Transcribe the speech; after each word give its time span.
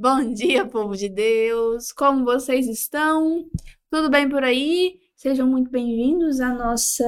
Bom 0.00 0.32
dia, 0.32 0.64
povo 0.64 0.96
de 0.96 1.08
Deus! 1.08 1.90
Como 1.90 2.24
vocês 2.24 2.68
estão? 2.68 3.50
Tudo 3.90 4.08
bem 4.08 4.28
por 4.28 4.44
aí? 4.44 5.00
Sejam 5.16 5.44
muito 5.44 5.72
bem-vindos 5.72 6.40
à 6.40 6.54
nossa 6.54 7.04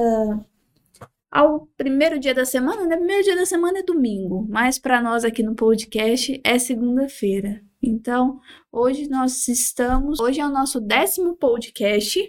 ao 1.31 1.69
primeiro 1.77 2.19
dia 2.19 2.35
da 2.35 2.43
semana, 2.43 2.85
né? 2.85 2.97
Primeiro 2.97 3.23
dia 3.23 3.37
da 3.37 3.45
semana 3.45 3.79
é 3.79 3.83
domingo, 3.83 4.45
mas 4.49 4.77
para 4.77 5.01
nós 5.01 5.23
aqui 5.23 5.41
no 5.41 5.55
podcast 5.55 6.41
é 6.43 6.59
segunda-feira. 6.59 7.63
Então, 7.81 8.41
hoje 8.69 9.07
nós 9.07 9.47
estamos, 9.47 10.19
hoje 10.19 10.41
é 10.41 10.45
o 10.45 10.51
nosso 10.51 10.81
décimo 10.81 11.37
podcast 11.37 12.19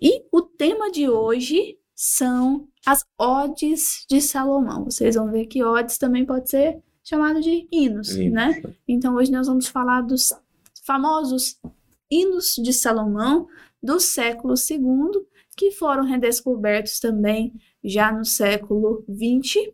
e 0.00 0.24
o 0.32 0.40
tema 0.40 0.90
de 0.90 1.06
hoje 1.06 1.76
são 1.94 2.66
as 2.86 3.04
odes 3.18 4.06
de 4.08 4.22
Salomão. 4.22 4.86
Vocês 4.86 5.16
vão 5.16 5.30
ver 5.30 5.44
que 5.44 5.62
odes 5.62 5.98
também 5.98 6.24
pode 6.24 6.48
ser 6.48 6.82
chamado 7.08 7.40
de 7.40 7.66
hinos, 7.72 8.14
hinos, 8.14 8.32
né? 8.32 8.62
Então 8.86 9.14
hoje 9.14 9.32
nós 9.32 9.46
vamos 9.46 9.66
falar 9.66 10.02
dos 10.02 10.30
famosos 10.84 11.58
hinos 12.10 12.54
de 12.62 12.70
Salomão 12.70 13.48
do 13.82 13.98
século 13.98 14.54
II, 14.70 15.26
que 15.56 15.70
foram 15.70 16.04
redescobertos 16.04 17.00
também 17.00 17.54
já 17.82 18.12
no 18.12 18.26
século 18.26 19.04
XX, 19.08 19.72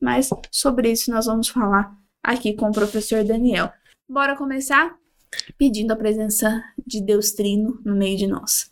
mas 0.00 0.30
sobre 0.52 0.92
isso 0.92 1.10
nós 1.10 1.26
vamos 1.26 1.48
falar 1.48 1.98
aqui 2.22 2.54
com 2.54 2.68
o 2.68 2.72
professor 2.72 3.24
Daniel. 3.24 3.72
Bora 4.08 4.36
começar 4.36 4.96
pedindo 5.56 5.92
a 5.92 5.96
presença 5.96 6.62
de 6.86 7.02
Deus 7.02 7.32
Trino 7.32 7.80
no 7.84 7.96
meio 7.96 8.16
de 8.16 8.28
nós. 8.28 8.70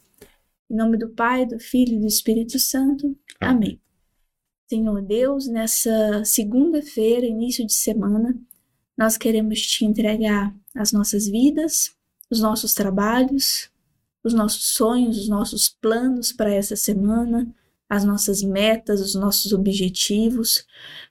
Em 0.70 0.76
nome 0.76 0.96
do 0.96 1.08
Pai, 1.08 1.44
do 1.44 1.58
Filho 1.58 1.94
e 1.96 2.00
do 2.00 2.06
Espírito 2.06 2.58
Santo. 2.58 3.16
Amém. 3.40 3.80
Senhor 4.68 5.00
Deus, 5.00 5.46
nessa 5.46 6.24
segunda-feira, 6.24 7.24
início 7.24 7.64
de 7.64 7.72
semana, 7.72 8.36
nós 8.98 9.16
queremos 9.16 9.60
te 9.60 9.84
entregar 9.84 10.52
as 10.74 10.90
nossas 10.90 11.28
vidas, 11.28 11.94
os 12.28 12.40
nossos 12.40 12.74
trabalhos, 12.74 13.70
os 14.24 14.34
nossos 14.34 14.74
sonhos, 14.74 15.18
os 15.18 15.28
nossos 15.28 15.68
planos 15.68 16.32
para 16.32 16.52
essa 16.52 16.74
semana, 16.74 17.54
as 17.88 18.04
nossas 18.04 18.42
metas, 18.42 19.00
os 19.00 19.14
nossos 19.14 19.52
objetivos, 19.52 20.66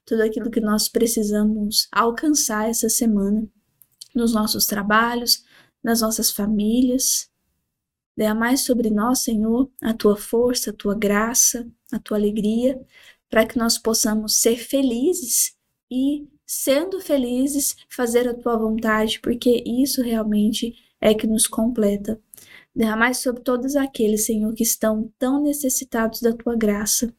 tudo 0.05 0.23
aquilo 0.23 0.51
que 0.51 0.59
nós 0.59 0.89
precisamos 0.89 1.87
alcançar 1.93 2.69
essa 2.69 2.89
semana 2.89 3.47
nos 4.13 4.33
nossos 4.33 4.65
trabalhos, 4.65 5.45
nas 5.81 6.01
nossas 6.01 6.29
famílias. 6.29 7.29
mais 8.35 8.61
sobre 8.61 8.89
nós, 8.89 9.19
Senhor, 9.19 9.69
a 9.81 9.93
tua 9.93 10.17
força, 10.17 10.71
a 10.71 10.73
tua 10.73 10.95
graça, 10.95 11.65
a 11.91 11.99
tua 11.99 12.17
alegria, 12.17 12.77
para 13.29 13.45
que 13.45 13.57
nós 13.57 13.77
possamos 13.77 14.37
ser 14.37 14.57
felizes 14.57 15.53
e, 15.91 16.27
sendo 16.45 16.99
felizes, 16.99 17.75
fazer 17.89 18.27
a 18.27 18.33
tua 18.33 18.57
vontade, 18.57 19.19
porque 19.19 19.63
isso 19.65 20.01
realmente 20.01 20.75
é 21.01 21.13
que 21.13 21.27
nos 21.27 21.47
completa. 21.47 22.19
Derramai 22.75 23.13
sobre 23.13 23.41
todos 23.41 23.75
aqueles, 23.75 24.25
Senhor, 24.25 24.53
que 24.53 24.63
estão 24.63 25.11
tão 25.17 25.41
necessitados 25.41 26.21
da 26.21 26.33
tua 26.33 26.55
graça, 26.55 27.13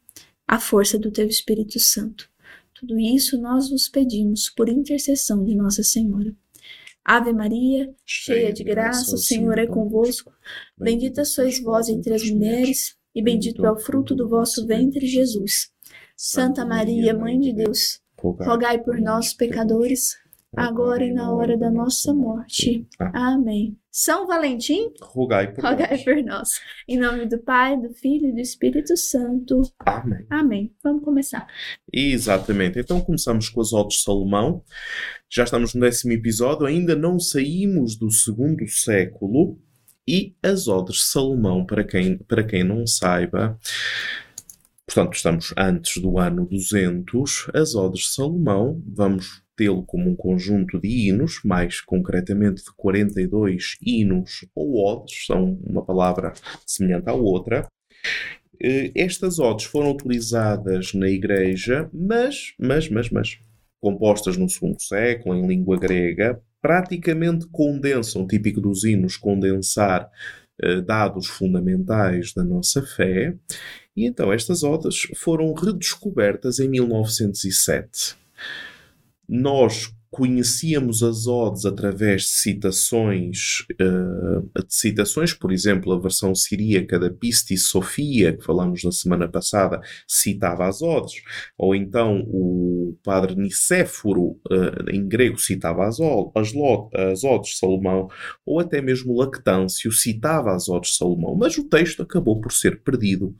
a 0.46 0.60
força 0.60 0.98
do 0.98 1.10
teu 1.10 1.26
Espírito 1.26 1.80
Santo. 1.80 2.28
Tudo 2.74 2.98
isso 2.98 3.40
nós 3.40 3.70
vos 3.70 3.88
pedimos 3.88 4.50
por 4.50 4.68
intercessão 4.68 5.42
de 5.42 5.54
Nossa 5.54 5.82
Senhora. 5.82 6.34
Ave 7.02 7.32
Maria, 7.32 7.94
cheia 8.04 8.52
de 8.52 8.64
graça, 8.64 9.14
o 9.14 9.18
Senhor 9.18 9.56
é 9.58 9.66
convosco. 9.66 10.32
Bendita 10.76 11.24
sois 11.24 11.62
vós 11.62 11.88
entre 11.88 12.12
as 12.12 12.28
mulheres, 12.28 12.96
e 13.14 13.22
bendito 13.22 13.64
é 13.64 13.70
o 13.70 13.78
fruto 13.78 14.14
do 14.14 14.28
vosso 14.28 14.66
ventre, 14.66 15.06
Jesus. 15.06 15.70
Santa 16.16 16.64
Maria, 16.64 17.12
Mãe 17.12 17.38
de 17.38 17.52
Deus, 17.52 18.00
rogai 18.18 18.78
por 18.78 18.98
nós, 18.98 19.34
pecadores, 19.34 20.16
agora 20.56 21.04
e 21.04 21.12
na 21.12 21.30
hora 21.30 21.58
da 21.58 21.70
nossa 21.70 22.14
morte. 22.14 22.88
Amém. 22.98 23.76
São 23.90 24.26
Valentim, 24.26 24.92
rogai 25.02 25.52
por 25.52 25.62
rogai 25.62 25.90
nós. 25.90 26.04
por 26.04 26.16
nós. 26.22 26.60
Em 26.88 26.98
nome 26.98 27.26
do 27.26 27.38
Pai, 27.38 27.78
do 27.78 27.90
Filho 27.90 28.28
e 28.28 28.32
do 28.32 28.40
Espírito 28.40 28.96
Santo. 28.96 29.60
Amém. 29.80 30.26
Amém. 30.30 30.74
Vamos 30.82 31.04
começar. 31.04 31.46
Exatamente. 31.92 32.78
Então 32.78 33.00
começamos 33.00 33.50
com 33.50 33.60
as 33.60 33.74
Odes 33.74 33.98
de 33.98 34.02
Salomão. 34.02 34.62
Já 35.30 35.44
estamos 35.44 35.74
no 35.74 35.82
décimo 35.82 36.12
episódio, 36.12 36.66
ainda 36.66 36.96
não 36.96 37.18
saímos 37.18 37.94
do 37.94 38.10
segundo 38.10 38.66
século. 38.68 39.58
E 40.08 40.34
as 40.42 40.66
Odes 40.66 40.96
de 40.96 41.04
Salomão, 41.04 41.66
para 41.66 41.84
quem, 41.84 42.16
para 42.16 42.44
quem 42.44 42.62
não 42.62 42.86
saiba, 42.86 43.58
Portanto, 44.86 45.14
estamos 45.14 45.52
antes 45.58 46.00
do 46.00 46.16
ano 46.16 46.46
200. 46.46 47.50
As 47.52 47.74
Odes 47.74 48.02
de 48.02 48.14
Salomão, 48.14 48.80
vamos 48.86 49.42
tê-lo 49.56 49.84
como 49.84 50.10
um 50.10 50.14
conjunto 50.14 50.78
de 50.78 51.08
hinos, 51.08 51.40
mais 51.44 51.80
concretamente 51.80 52.62
de 52.62 52.70
42 52.76 53.76
hinos 53.82 54.46
ou 54.54 54.84
odes, 54.84 55.26
são 55.26 55.58
uma 55.64 55.84
palavra 55.84 56.34
semelhante 56.64 57.08
à 57.08 57.14
outra. 57.14 57.66
Eh, 58.62 58.92
estas 58.94 59.38
odes 59.38 59.64
foram 59.64 59.90
utilizadas 59.90 60.94
na 60.94 61.08
Igreja, 61.08 61.90
mas, 61.92 62.54
mas, 62.58 62.88
mas, 62.88 63.10
mas, 63.10 63.38
compostas 63.80 64.36
no 64.36 64.48
segundo 64.48 64.80
século, 64.80 65.34
em 65.34 65.46
língua 65.46 65.78
grega, 65.78 66.40
praticamente 66.62 67.46
condensam, 67.50 68.26
típico 68.26 68.60
dos 68.60 68.84
hinos, 68.84 69.16
condensar 69.16 70.08
eh, 70.62 70.80
dados 70.80 71.26
fundamentais 71.26 72.32
da 72.32 72.44
nossa 72.44 72.82
fé 72.82 73.36
e 73.96 74.06
então 74.06 74.32
estas 74.32 74.62
odas 74.62 75.06
foram 75.16 75.52
redescobertas 75.54 76.58
em 76.58 76.68
1907. 76.68 78.14
Nós 79.28 79.92
conhecíamos 80.16 81.02
as 81.02 81.26
odes 81.26 81.66
através 81.66 82.22
de 82.22 82.28
citações, 82.28 83.66
uh, 83.72 84.62
de 84.66 84.74
citações, 84.74 85.34
por 85.34 85.52
exemplo, 85.52 85.92
a 85.92 85.98
versão 85.98 86.34
siríaca 86.34 86.98
da 86.98 87.10
Pistis 87.10 87.68
Sofia, 87.68 88.34
que 88.34 88.42
falamos 88.42 88.82
na 88.82 88.90
semana 88.90 89.28
passada, 89.28 89.78
citava 90.08 90.66
as 90.66 90.80
odes, 90.80 91.22
ou 91.58 91.74
então 91.74 92.22
o 92.28 92.96
padre 93.04 93.34
Nicéforo, 93.34 94.40
uh, 94.50 94.90
em 94.90 95.06
grego, 95.06 95.36
citava 95.38 95.86
as, 95.86 95.98
as, 96.34 96.54
as 96.94 97.22
odes 97.22 97.50
de 97.50 97.56
Salomão, 97.58 98.08
ou 98.46 98.58
até 98.58 98.80
mesmo 98.80 99.18
Lactâncio 99.18 99.92
citava 99.92 100.54
as 100.54 100.66
odes 100.66 100.92
de 100.92 100.96
Salomão, 100.96 101.36
mas 101.36 101.58
o 101.58 101.68
texto 101.68 102.02
acabou 102.02 102.40
por 102.40 102.52
ser 102.52 102.80
perdido 102.82 103.36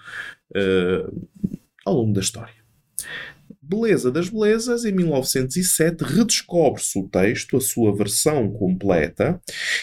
uh, 0.55 1.27
ao 1.87 1.95
longo 1.95 2.13
da 2.13 2.21
história. 2.21 2.55
Beleza 3.69 4.13
das 4.13 4.29
Belezas, 4.29 4.85
em 4.85 4.93
1907, 4.93 6.05
redescobre-se 6.05 6.97
o 7.01 7.09
texto, 7.09 7.57
a 7.57 7.61
sua 7.61 7.93
versão 7.93 8.49
completa, 8.53 9.41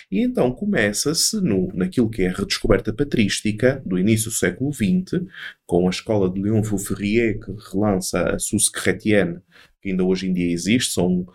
e 0.09 0.21
então 0.23 0.53
começa-se 0.53 1.41
naquilo 1.73 2.09
que 2.09 2.21
é 2.21 2.29
a 2.29 2.33
redescoberta 2.33 2.93
patrística 2.93 3.83
do 3.85 3.99
início 3.99 4.29
do 4.29 4.35
século 4.35 4.71
XX, 4.71 5.25
com 5.65 5.85
a 5.85 5.89
escola 5.89 6.31
de 6.31 6.41
Léon 6.41 6.63
Fauferrier, 6.63 7.37
que 7.41 7.51
relança 7.73 8.23
a 8.35 8.39
Source 8.39 8.71
Chrétienne, 8.71 9.39
que 9.81 9.89
ainda 9.89 10.05
hoje 10.05 10.29
em 10.29 10.33
dia 10.33 10.49
existe, 10.49 10.93
são 10.93 11.27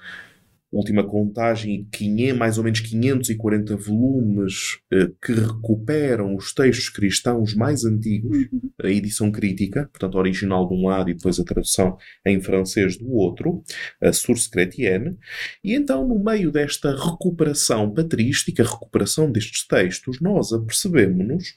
última 0.71 1.07
contagem, 1.07 1.89
mais 2.37 2.59
ou 2.59 2.65
menos 2.65 2.81
540 2.81 3.77
volumes 3.77 4.79
eh, 4.93 5.11
que 5.25 5.33
recuperam 5.33 6.37
os 6.37 6.53
textos 6.53 6.91
cristãos 6.91 7.55
mais 7.55 7.85
antigos, 7.85 8.37
uhum. 8.53 8.71
a 8.83 8.91
edição 8.91 9.31
crítica, 9.31 9.89
portanto, 9.91 10.17
original 10.17 10.69
de 10.69 10.75
um 10.75 10.87
lado 10.87 11.11
e 11.11 11.15
depois 11.15 11.41
a 11.41 11.45
tradução 11.45 11.97
em 12.27 12.41
francês 12.41 12.99
do 12.99 13.11
outro, 13.11 13.63
a 14.03 14.13
Source 14.13 14.51
Chrétienne, 14.51 15.17
e 15.65 15.75
então, 15.75 16.07
no 16.07 16.23
meio 16.23 16.53
desta 16.53 16.95
recuperação 16.95 17.93
patrística, 17.93 18.63
recuperação 18.63 19.33
destes 19.33 19.67
textos, 19.67 20.21
nós 20.21 20.53
apercebemos-nos 20.53 21.53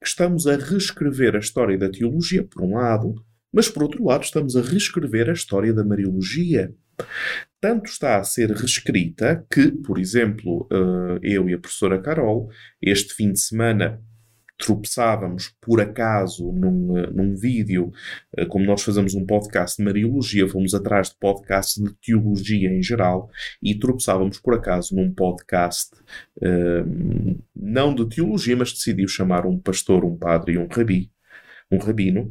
que 0.00 0.06
estamos 0.06 0.46
a 0.46 0.56
reescrever 0.56 1.34
a 1.36 1.40
história 1.40 1.78
da 1.78 1.88
teologia, 1.88 2.44
por 2.44 2.62
um 2.62 2.74
lado, 2.74 3.14
mas 3.52 3.68
por 3.68 3.82
outro 3.82 4.04
lado, 4.04 4.24
estamos 4.24 4.56
a 4.56 4.60
reescrever 4.60 5.30
a 5.30 5.32
história 5.32 5.72
da 5.72 5.82
Mariologia 5.82 6.74
tanto 7.66 7.90
está 7.90 8.18
a 8.18 8.22
ser 8.22 8.52
reescrita 8.52 9.44
que, 9.50 9.72
por 9.72 9.98
exemplo, 9.98 10.68
eh, 10.70 11.18
eu 11.20 11.50
e 11.50 11.54
a 11.54 11.58
professora 11.58 12.00
Carol, 12.00 12.48
este 12.80 13.12
fim 13.12 13.32
de 13.32 13.40
semana 13.40 14.00
tropeçávamos 14.56 15.52
por 15.60 15.80
acaso 15.80 16.52
num, 16.52 16.96
eh, 16.96 17.10
num 17.10 17.34
vídeo, 17.34 17.90
eh, 18.36 18.46
como 18.46 18.64
nós 18.64 18.84
fazemos 18.84 19.16
um 19.16 19.26
podcast 19.26 19.78
de 19.78 19.84
Mariologia, 19.84 20.46
fomos 20.46 20.74
atrás 20.74 21.08
de 21.08 21.16
podcasts 21.18 21.82
de 21.82 21.92
teologia 22.00 22.70
em 22.70 22.80
geral 22.80 23.28
e 23.60 23.76
tropeçávamos 23.76 24.38
por 24.38 24.54
acaso 24.54 24.94
num 24.94 25.12
podcast 25.12 25.90
não 27.52 27.92
de 27.92 28.08
teologia, 28.08 28.56
mas 28.56 28.72
decidiu 28.72 29.08
chamar 29.08 29.44
um 29.44 29.58
pastor, 29.58 30.04
um 30.04 30.16
padre 30.16 30.52
e 30.52 30.58
um 30.58 30.68
rabi, 30.68 31.10
um 31.68 31.78
rabino, 31.78 32.30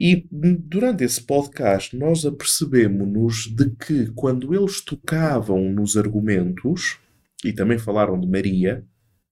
e 0.00 0.26
durante 0.30 1.02
esse 1.04 1.20
podcast 1.22 1.96
nós 1.96 2.24
apercebemos-nos 2.24 3.46
de 3.54 3.70
que 3.70 4.06
quando 4.12 4.54
eles 4.54 4.80
tocavam 4.80 5.72
nos 5.72 5.96
argumentos, 5.96 6.98
e 7.44 7.52
também 7.52 7.78
falaram 7.78 8.18
de 8.18 8.26
Maria, 8.26 8.84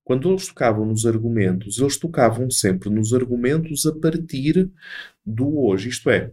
quando 0.04 0.30
eles 0.30 0.46
tocavam 0.46 0.84
nos 0.86 1.04
argumentos, 1.04 1.78
eles 1.78 1.96
tocavam 1.96 2.50
sempre 2.50 2.88
nos 2.90 3.12
argumentos 3.12 3.84
a 3.86 3.92
partir 3.94 4.70
do 5.24 5.58
hoje. 5.58 5.88
Isto 5.88 6.10
é, 6.10 6.32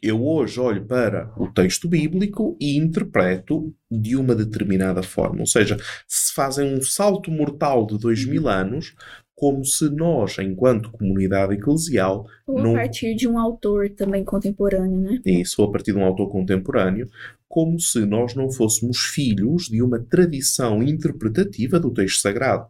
Eu 0.00 0.24
hoje 0.24 0.60
olho 0.60 0.86
para 0.86 1.32
o 1.36 1.50
texto 1.52 1.88
bíblico 1.88 2.56
e 2.60 2.76
interpreto 2.76 3.74
de 3.90 4.14
uma 4.16 4.34
determinada 4.34 5.02
forma. 5.02 5.40
Ou 5.40 5.46
seja, 5.46 5.76
se 6.06 6.32
fazem 6.34 6.74
um 6.76 6.80
salto 6.82 7.30
mortal 7.30 7.84
de 7.86 7.98
dois 7.98 8.24
mil 8.24 8.48
anos, 8.48 8.94
como 9.38 9.64
se 9.64 9.88
nós, 9.88 10.36
enquanto 10.40 10.90
comunidade 10.90 11.54
eclesial, 11.54 12.26
Ou 12.44 12.60
não 12.60 12.72
a 12.72 12.78
partir 12.78 13.14
de 13.14 13.28
um 13.28 13.38
autor 13.38 13.88
também 13.90 14.24
contemporâneo, 14.24 14.98
né? 14.98 15.20
isso 15.24 15.62
a 15.62 15.70
partir 15.70 15.92
de 15.92 15.98
um 15.98 16.04
autor 16.04 16.28
contemporâneo, 16.28 17.08
como 17.48 17.78
se 17.78 18.04
nós 18.04 18.34
não 18.34 18.50
fôssemos 18.50 18.98
filhos 18.98 19.66
de 19.66 19.80
uma 19.80 20.00
tradição 20.00 20.82
interpretativa 20.82 21.78
do 21.78 21.92
texto 21.94 22.20
sagrado. 22.20 22.66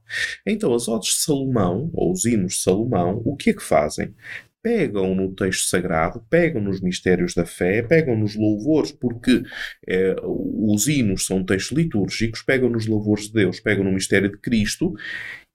Então, 0.47 0.75
as 0.75 0.87
odes 0.89 1.09
de 1.09 1.23
Salomão, 1.23 1.89
ou 1.95 2.13
os 2.13 2.27
hinos 2.27 2.53
de 2.53 2.61
Salomão, 2.61 3.23
o 3.25 3.35
que 3.35 3.49
é 3.49 3.55
que 3.55 3.63
fazem? 3.63 4.15
Pegam 4.63 5.15
no 5.15 5.35
texto 5.35 5.71
sagrado, 5.71 6.23
pegam 6.29 6.61
nos 6.61 6.83
mistérios 6.83 7.33
da 7.33 7.47
fé, 7.47 7.81
pegam 7.81 8.15
nos 8.15 8.37
louvores, 8.37 8.93
porque 8.93 9.43
eh, 9.89 10.17
os 10.23 10.87
hinos 10.87 11.25
são 11.25 11.43
textos 11.43 11.79
litúrgicos, 11.79 12.43
pegam 12.43 12.69
nos 12.69 12.87
louvores 12.87 13.29
de 13.29 13.33
Deus, 13.33 13.59
pegam 13.59 13.85
no 13.85 13.93
mistério 13.93 14.31
de 14.31 14.37
Cristo 14.37 14.93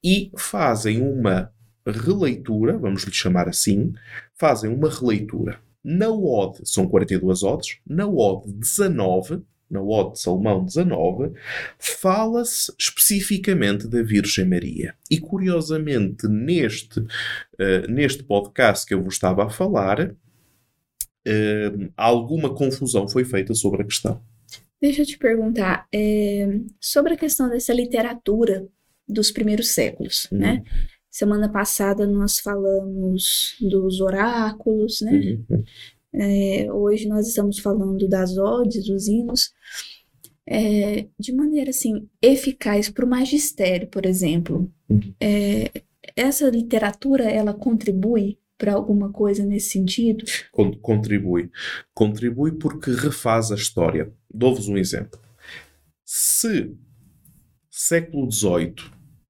e 0.03 0.31
fazem 0.37 1.01
uma 1.01 1.51
releitura, 1.85 2.77
vamos 2.77 3.03
lhe 3.03 3.13
chamar 3.13 3.47
assim, 3.47 3.93
fazem 4.35 4.69
uma 4.73 4.89
releitura. 4.89 5.59
Na 5.83 6.09
Ode, 6.09 6.61
são 6.63 6.87
42 6.87 7.43
odes, 7.43 7.77
na 7.85 8.07
Ode 8.07 8.51
19, 8.53 9.41
na 9.69 9.81
Ode 9.81 10.13
de 10.13 10.21
Salomão 10.21 10.63
19, 10.63 11.33
fala-se 11.77 12.71
especificamente 12.79 13.87
da 13.87 14.01
Virgem 14.01 14.45
Maria. 14.45 14.95
E 15.09 15.19
curiosamente, 15.19 16.27
neste, 16.27 17.03
eh, 17.59 17.87
neste 17.87 18.23
podcast 18.23 18.85
que 18.85 18.93
eu 18.93 19.01
vos 19.01 19.15
estava 19.15 19.45
a 19.45 19.49
falar, 19.49 20.15
eh, 21.25 21.71
alguma 21.97 22.53
confusão 22.53 23.07
foi 23.07 23.25
feita 23.25 23.53
sobre 23.53 23.81
a 23.81 23.85
questão. 23.85 24.21
Deixa 24.81 25.01
eu 25.01 25.05
te 25.05 25.17
perguntar 25.17 25.87
é, 25.93 26.59
sobre 26.79 27.13
a 27.13 27.17
questão 27.17 27.49
dessa 27.49 27.73
literatura 27.73 28.67
dos 29.07 29.31
primeiros 29.31 29.69
séculos, 29.71 30.27
Uhum. 30.31 30.39
né? 30.39 30.63
Semana 31.09 31.47
passada 31.47 32.07
nós 32.07 32.39
falamos 32.39 33.55
dos 33.61 34.01
oráculos, 34.01 35.01
né? 35.01 35.37
Uhum. 35.49 35.63
É, 36.15 36.71
hoje 36.71 37.07
nós 37.07 37.27
estamos 37.27 37.59
falando 37.59 38.07
das 38.07 38.37
odes, 38.37 38.85
dos 38.87 39.07
hinos. 39.07 39.51
É, 40.45 41.07
de 41.17 41.31
maneira 41.31 41.69
assim 41.69 42.07
eficaz 42.21 42.89
para 42.89 43.05
o 43.05 43.09
magistério, 43.09 43.87
por 43.87 44.05
exemplo. 44.05 44.71
Uhum. 44.89 45.13
É, 45.21 45.71
essa 46.15 46.49
literatura 46.49 47.23
ela 47.25 47.53
contribui 47.53 48.37
para 48.57 48.73
alguma 48.73 49.11
coisa 49.11 49.45
nesse 49.45 49.69
sentido? 49.69 50.25
Con- 50.51 50.77
contribui. 50.79 51.49
Contribui 51.93 52.53
porque 52.53 52.91
refaz 52.91 53.51
a 53.51 53.55
história. 53.55 54.11
Dou-vos 54.33 54.67
um 54.67 54.77
exemplo. 54.77 55.19
Se 56.05 56.75
século 57.87 58.31
XVIII, 58.31 58.75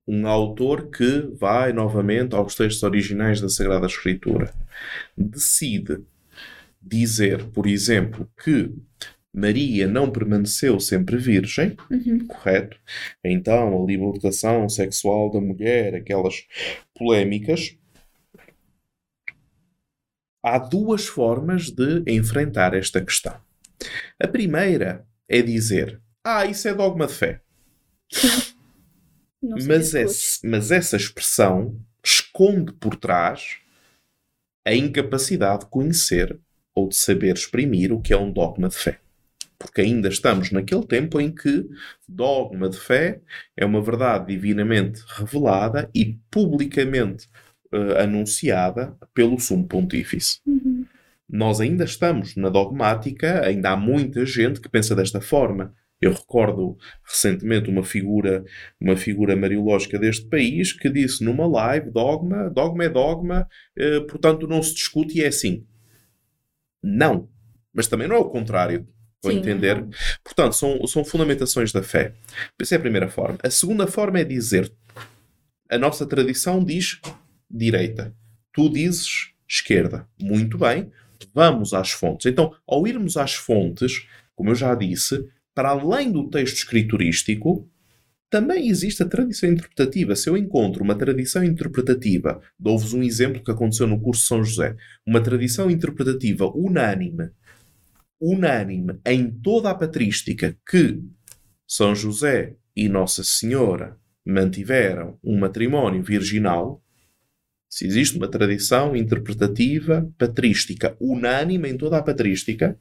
um 0.07 0.27
autor 0.27 0.91
que 0.91 1.21
vai 1.39 1.73
novamente 1.73 2.35
aos 2.35 2.53
textos 2.53 2.83
originais 2.83 3.41
da 3.41 3.49
Sagrada 3.49 3.87
Escritura, 3.87 4.53
decide 5.17 6.03
dizer, 6.79 7.45
por 7.45 7.65
exemplo, 7.65 8.29
que 8.43 8.71
Maria 9.33 9.87
não 9.87 10.11
permaneceu 10.11 10.79
sempre 10.79 11.17
virgem, 11.17 11.75
Uhum. 11.89 12.27
correto? 12.27 12.77
Então, 13.23 13.81
a 13.81 13.85
libertação 13.87 14.69
sexual 14.69 15.31
da 15.31 15.41
mulher, 15.41 15.95
aquelas 15.95 16.45
polémicas. 16.95 17.75
Há 20.45 20.59
duas 20.59 21.07
formas 21.07 21.71
de 21.71 22.03
enfrentar 22.07 22.75
esta 22.75 23.03
questão. 23.03 23.35
A 24.21 24.27
primeira 24.27 25.07
é 25.27 25.41
dizer: 25.41 25.99
Ah, 26.23 26.45
isso 26.45 26.67
é 26.67 26.73
dogma 26.75 27.07
de 27.07 27.13
fé. 27.13 27.42
Mas, 29.41 29.93
esse- 29.93 30.47
mas 30.47 30.71
essa 30.71 30.95
expressão 30.95 31.77
esconde 32.03 32.71
por 32.73 32.95
trás 32.95 33.57
a 34.65 34.73
incapacidade 34.73 35.61
de 35.65 35.69
conhecer 35.69 36.39
ou 36.73 36.87
de 36.89 36.95
saber 36.95 37.35
exprimir 37.35 37.91
o 37.91 38.01
que 38.01 38.13
é 38.13 38.17
um 38.17 38.31
dogma 38.31 38.69
de 38.69 38.75
fé. 38.75 38.99
Porque 39.59 39.81
ainda 39.81 40.09
estamos 40.09 40.51
naquele 40.51 40.85
tempo 40.85 41.19
em 41.21 41.33
que 41.33 41.67
dogma 42.07 42.69
de 42.69 42.77
fé 42.77 43.21
é 43.55 43.65
uma 43.65 43.81
verdade 43.81 44.27
divinamente 44.33 45.01
revelada 45.15 45.89
e 45.93 46.17
publicamente 46.31 47.27
eh, 47.71 48.01
anunciada 48.03 48.97
pelo 49.13 49.39
Sumo 49.39 49.67
Pontífice. 49.67 50.39
Uhum. 50.45 50.85
Nós 51.29 51.61
ainda 51.61 51.83
estamos 51.85 52.35
na 52.35 52.49
dogmática, 52.49 53.45
ainda 53.45 53.71
há 53.71 53.77
muita 53.77 54.25
gente 54.25 54.59
que 54.59 54.69
pensa 54.69 54.95
desta 54.95 55.21
forma. 55.21 55.73
Eu 56.03 56.11
recordo 56.11 56.77
recentemente 57.05 57.69
uma 57.69 57.81
figura, 57.83 58.43
uma 58.79 58.97
figura 58.97 59.37
mariológica 59.37 59.97
deste 59.97 60.27
país 60.27 60.73
que 60.73 60.89
disse 60.89 61.23
numa 61.23 61.47
live: 61.47 61.89
dogma, 61.91 62.49
dogma 62.49 62.83
é 62.83 62.89
dogma, 62.89 63.47
eh, 63.77 64.01
portanto 64.01 64.45
não 64.45 64.61
se 64.61 64.73
discute 64.73 65.17
e 65.17 65.23
é 65.23 65.27
assim. 65.27 65.65
Não. 66.83 67.29
Mas 67.73 67.87
também 67.87 68.07
não 68.07 68.17
é 68.17 68.19
o 68.19 68.29
contrário. 68.29 68.85
Vou 69.23 69.31
Sim, 69.31 69.39
entender? 69.39 69.87
Portanto, 70.21 70.53
são, 70.53 70.85
são 70.85 71.05
fundamentações 71.05 71.71
da 71.71 71.81
fé. 71.81 72.13
Essa 72.59 72.75
é 72.75 72.77
a 72.77 72.81
primeira 72.81 73.07
forma. 73.07 73.37
A 73.41 73.49
segunda 73.49 73.87
forma 73.87 74.19
é 74.19 74.25
dizer: 74.25 74.69
a 75.71 75.77
nossa 75.77 76.05
tradição 76.05 76.61
diz 76.61 76.99
direita. 77.49 78.13
Tu 78.51 78.69
dizes 78.69 79.31
esquerda. 79.47 80.05
Muito 80.19 80.57
bem, 80.57 80.91
vamos 81.33 81.73
às 81.73 81.91
fontes. 81.91 82.25
Então, 82.25 82.53
ao 82.67 82.85
irmos 82.85 83.15
às 83.15 83.33
fontes, 83.33 84.05
como 84.35 84.49
eu 84.49 84.55
já 84.55 84.75
disse, 84.75 85.25
para 85.53 85.69
além 85.69 86.11
do 86.11 86.29
texto 86.29 86.57
escriturístico, 86.57 87.69
também 88.29 88.67
existe 88.67 89.03
a 89.03 89.07
tradição 89.07 89.51
interpretativa. 89.51 90.15
Se 90.15 90.27
eu 90.27 90.35
encontro 90.35 90.83
uma 90.83 90.95
tradição 90.95 91.43
interpretativa, 91.43 92.41
dou-vos 92.59 92.91
um 92.91 93.03
exemplo 93.03 93.43
que 93.43 93.51
aconteceu 93.51 93.85
no 93.85 94.01
curso 94.01 94.25
São 94.25 94.43
José, 94.43 94.75
uma 95.05 95.21
tradição 95.21 95.69
interpretativa 95.69 96.47
unânime, 96.47 97.29
unânime 98.19 98.99
em 99.05 99.29
toda 99.29 99.69
a 99.69 99.75
patrística 99.75 100.57
que 100.67 100.99
São 101.67 101.93
José 101.93 102.55
e 102.75 102.89
Nossa 102.89 103.23
Senhora 103.23 103.97
mantiveram 104.25 105.19
um 105.23 105.37
matrimónio 105.37 106.01
virginal, 106.01 106.81
se 107.69 107.85
existe 107.85 108.17
uma 108.17 108.27
tradição 108.27 108.95
interpretativa 108.95 110.09
patrística 110.17 110.95
unânime 110.99 111.69
em 111.69 111.77
toda 111.77 111.97
a 111.97 112.03
patrística, 112.03 112.77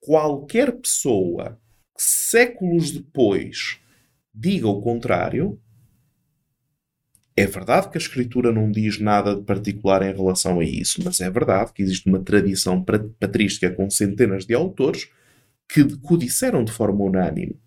qualquer 0.00 0.72
pessoa 0.72 1.58
que 1.96 2.02
séculos 2.02 2.90
depois 2.90 3.80
diga 4.34 4.66
o 4.68 4.80
contrário, 4.80 5.60
é 7.36 7.46
verdade 7.46 7.88
que 7.88 7.96
a 7.96 8.00
Escritura 8.00 8.52
não 8.52 8.70
diz 8.70 8.98
nada 8.98 9.34
de 9.34 9.42
particular 9.42 10.02
em 10.02 10.14
relação 10.14 10.60
a 10.60 10.64
isso, 10.64 11.02
mas 11.02 11.20
é 11.20 11.30
verdade 11.30 11.72
que 11.72 11.82
existe 11.82 12.08
uma 12.08 12.20
tradição 12.20 12.84
patrística 13.18 13.70
com 13.70 13.88
centenas 13.88 14.44
de 14.44 14.54
autores 14.54 15.08
que 15.68 15.80
o 15.80 16.16
disseram 16.16 16.62
de 16.62 16.72
forma 16.72 17.02
unânime. 17.04 17.58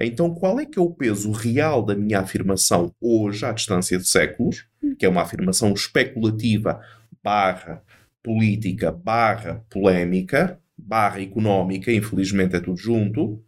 Então, 0.00 0.34
qual 0.34 0.58
é 0.58 0.66
que 0.66 0.78
é 0.78 0.82
o 0.82 0.90
peso 0.90 1.30
real 1.30 1.84
da 1.84 1.94
minha 1.94 2.20
afirmação 2.20 2.92
hoje, 3.00 3.46
à 3.46 3.52
distância 3.52 3.96
de 3.96 4.08
séculos, 4.08 4.66
que 4.98 5.06
é 5.06 5.08
uma 5.08 5.22
afirmação 5.22 5.72
especulativa, 5.72 6.80
barra 7.22 7.80
política, 8.20 8.90
barra 8.90 9.64
polémica, 9.70 10.58
barra 10.76 11.20
económica, 11.20 11.92
infelizmente 11.92 12.56
é 12.56 12.60
tudo 12.60 12.76
junto, 12.76 13.40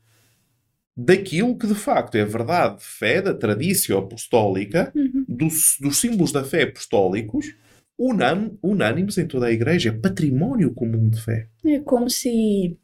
daquilo 0.96 1.56
que 1.58 1.66
de 1.66 1.74
facto 1.74 2.14
é 2.16 2.24
verdade 2.24 2.78
de 2.78 2.84
fé, 2.84 3.20
da 3.22 3.34
tradição 3.34 3.98
apostólica, 3.98 4.92
Uhum. 4.94 5.24
dos, 5.28 5.76
dos 5.80 5.98
símbolos 5.98 6.32
da 6.32 6.44
fé 6.44 6.62
apostólicos, 6.64 7.54
unam, 7.98 8.56
unânimes 8.62 9.18
em 9.18 9.26
toda 9.26 9.46
a 9.46 9.52
igreja, 9.52 9.92
património 9.92 10.72
comum 10.74 11.08
de 11.08 11.20
fé. 11.20 11.48
É 11.64 11.80
como 11.80 12.08
se 12.10 12.76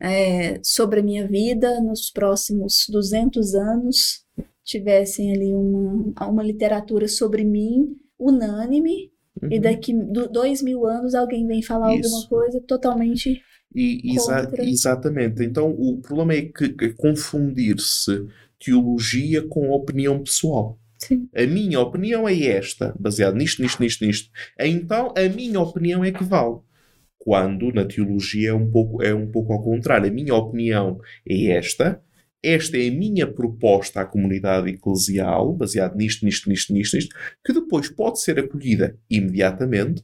é, 0.00 0.60
sobre 0.62 1.00
a 1.00 1.02
minha 1.02 1.26
vida, 1.26 1.80
nos 1.80 2.10
próximos 2.10 2.86
200 2.90 3.54
anos, 3.54 4.24
tivessem 4.64 5.32
ali 5.32 5.54
uma, 5.54 6.28
uma 6.28 6.42
literatura 6.42 7.08
sobre 7.08 7.44
mim, 7.44 7.96
unânime, 8.18 9.10
e 9.50 9.56
Uhum. 9.56 9.60
daqui 9.60 9.92
do, 9.92 10.28
dois 10.28 10.62
mil 10.62 10.86
anos 10.86 11.12
alguém 11.14 11.44
vem 11.46 11.60
falar 11.60 11.92
Isso. 11.96 12.08
alguma 12.14 12.28
coisa 12.28 12.60
totalmente. 12.66 13.42
E, 13.74 14.14
exa- 14.14 14.50
exatamente. 14.58 15.42
Então, 15.42 15.70
o 15.70 16.00
problema 16.00 16.34
é 16.34 16.42
que, 16.42 16.68
que 16.68 16.90
confundir-se 16.90 18.26
teologia 18.58 19.42
com 19.48 19.70
opinião 19.70 20.22
pessoal. 20.22 20.78
Sim. 20.98 21.28
A 21.34 21.46
minha 21.46 21.80
opinião 21.80 22.28
é 22.28 22.40
esta, 22.46 22.94
baseado 22.98 23.34
nisto, 23.34 23.60
nisto, 23.60 23.82
nisto, 23.82 24.04
nisto. 24.06 24.30
Então, 24.58 25.12
a 25.16 25.28
minha 25.28 25.60
opinião 25.60 26.04
é 26.04 26.10
que 26.10 26.24
vale. 26.24 26.58
Quando 27.18 27.72
na 27.72 27.84
teologia 27.84 28.50
é 28.50 28.54
um 28.54 28.70
pouco, 28.70 29.02
é 29.02 29.14
um 29.14 29.30
pouco 29.30 29.52
ao 29.52 29.62
contrário. 29.62 30.08
A 30.08 30.12
minha 30.12 30.34
opinião 30.34 31.00
é 31.28 31.46
esta. 31.52 32.00
Esta 32.42 32.76
é 32.76 32.88
a 32.88 32.92
minha 32.92 33.26
proposta 33.26 34.02
à 34.02 34.04
comunidade 34.04 34.68
eclesial, 34.68 35.54
baseado 35.54 35.96
nisto, 35.96 36.26
nisto, 36.26 36.48
nisto, 36.50 36.74
nisto, 36.74 36.96
nisto, 36.96 37.16
que 37.42 37.54
depois 37.54 37.88
pode 37.88 38.20
ser 38.20 38.38
acolhida 38.38 38.98
imediatamente 39.08 40.02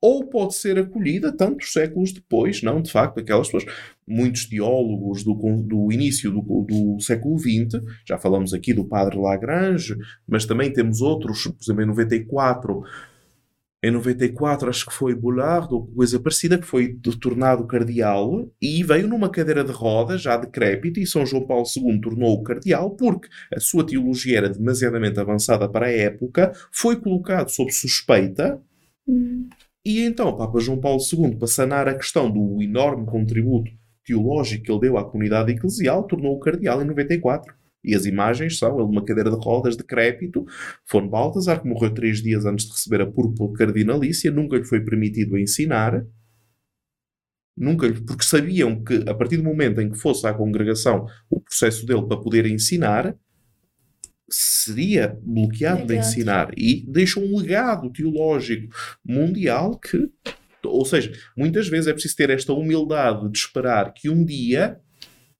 ou 0.00 0.26
pode 0.28 0.54
ser 0.54 0.78
acolhida 0.78 1.32
tantos 1.36 1.72
séculos 1.72 2.12
depois, 2.12 2.62
não, 2.62 2.80
de 2.80 2.90
facto, 2.90 3.18
aquelas 3.18 3.48
pessoas, 3.48 3.64
muitos 4.06 4.46
teólogos 4.46 5.24
do, 5.24 5.34
do 5.34 5.92
início 5.92 6.30
do, 6.30 6.40
do 6.40 7.00
século 7.00 7.38
XX, 7.38 7.82
já 8.06 8.16
falamos 8.16 8.54
aqui 8.54 8.72
do 8.72 8.84
padre 8.84 9.18
Lagrange, 9.18 9.96
mas 10.26 10.46
também 10.46 10.72
temos 10.72 11.00
outros, 11.00 11.44
por 11.44 11.62
exemplo, 11.62 11.82
em 11.82 11.86
94, 11.86 12.82
em 13.82 13.92
94 13.92 14.68
acho 14.68 14.86
que 14.86 14.92
foi 14.92 15.14
Boulard 15.14 15.72
ou 15.72 15.86
coisa 15.86 16.18
parecida, 16.18 16.58
que 16.58 16.66
foi 16.66 16.98
tornado 17.20 17.66
cardeal 17.66 18.50
e 18.60 18.82
veio 18.82 19.06
numa 19.06 19.30
cadeira 19.30 19.62
de 19.62 19.70
rodas, 19.70 20.22
já 20.22 20.36
decrépito, 20.36 20.98
e 20.98 21.06
São 21.06 21.24
João 21.24 21.46
Paulo 21.46 21.64
II 21.76 22.00
tornou-o 22.00 22.42
cardeal 22.42 22.90
porque 22.96 23.28
a 23.54 23.60
sua 23.60 23.86
teologia 23.86 24.38
era 24.38 24.48
demasiadamente 24.48 25.20
avançada 25.20 25.68
para 25.68 25.86
a 25.86 25.92
época, 25.92 26.52
foi 26.72 26.96
colocado 26.96 27.50
sob 27.50 27.70
suspeita. 27.72 28.60
Hum. 29.06 29.48
E 29.88 30.02
então, 30.02 30.36
Papa 30.36 30.60
João 30.60 30.78
Paulo 30.78 31.00
II, 31.00 31.36
para 31.36 31.46
sanar 31.46 31.88
a 31.88 31.94
questão 31.94 32.30
do 32.30 32.62
enorme 32.62 33.06
contributo 33.06 33.70
teológico 34.04 34.62
que 34.62 34.70
ele 34.70 34.80
deu 34.80 34.98
à 34.98 35.10
comunidade 35.10 35.50
eclesial, 35.50 36.06
tornou-o 36.06 36.38
cardeal 36.38 36.82
em 36.82 36.84
94. 36.84 37.54
E 37.82 37.94
as 37.94 38.04
imagens 38.04 38.58
são 38.58 38.78
ele 38.78 38.86
numa 38.86 39.02
cadeira 39.02 39.30
de 39.30 39.42
rodas, 39.42 39.78
decrépito, 39.78 40.44
Fone 40.84 41.08
Baltasar, 41.08 41.62
que 41.62 41.66
morreu 41.66 41.94
três 41.94 42.22
dias 42.22 42.44
antes 42.44 42.66
de 42.66 42.72
receber 42.72 43.00
a 43.00 43.06
púrpura 43.06 43.54
cardinalícia, 43.54 44.30
nunca 44.30 44.58
lhe 44.58 44.64
foi 44.64 44.84
permitido 44.84 45.38
ensinar, 45.38 46.04
nunca 47.56 47.86
lhe, 47.86 47.98
porque 47.98 48.24
sabiam 48.24 48.84
que 48.84 49.08
a 49.08 49.14
partir 49.14 49.38
do 49.38 49.42
momento 49.42 49.80
em 49.80 49.90
que 49.90 49.96
fosse 49.96 50.26
à 50.26 50.34
congregação 50.34 51.06
o 51.30 51.40
processo 51.40 51.86
dele 51.86 52.06
para 52.06 52.20
poder 52.20 52.44
ensinar, 52.44 53.16
seria 54.28 55.18
bloqueado 55.22 55.86
de 55.86 55.96
ensinar 55.96 56.50
e 56.56 56.84
deixa 56.86 57.18
um 57.18 57.38
legado 57.38 57.90
teológico 57.90 58.74
mundial 59.04 59.78
que, 59.78 60.10
ou 60.64 60.84
seja, 60.84 61.12
muitas 61.36 61.68
vezes 61.68 61.86
é 61.86 61.92
preciso 61.92 62.16
ter 62.16 62.30
esta 62.30 62.52
humildade 62.52 63.28
de 63.30 63.38
esperar 63.38 63.92
que 63.94 64.10
um 64.10 64.24
dia, 64.24 64.78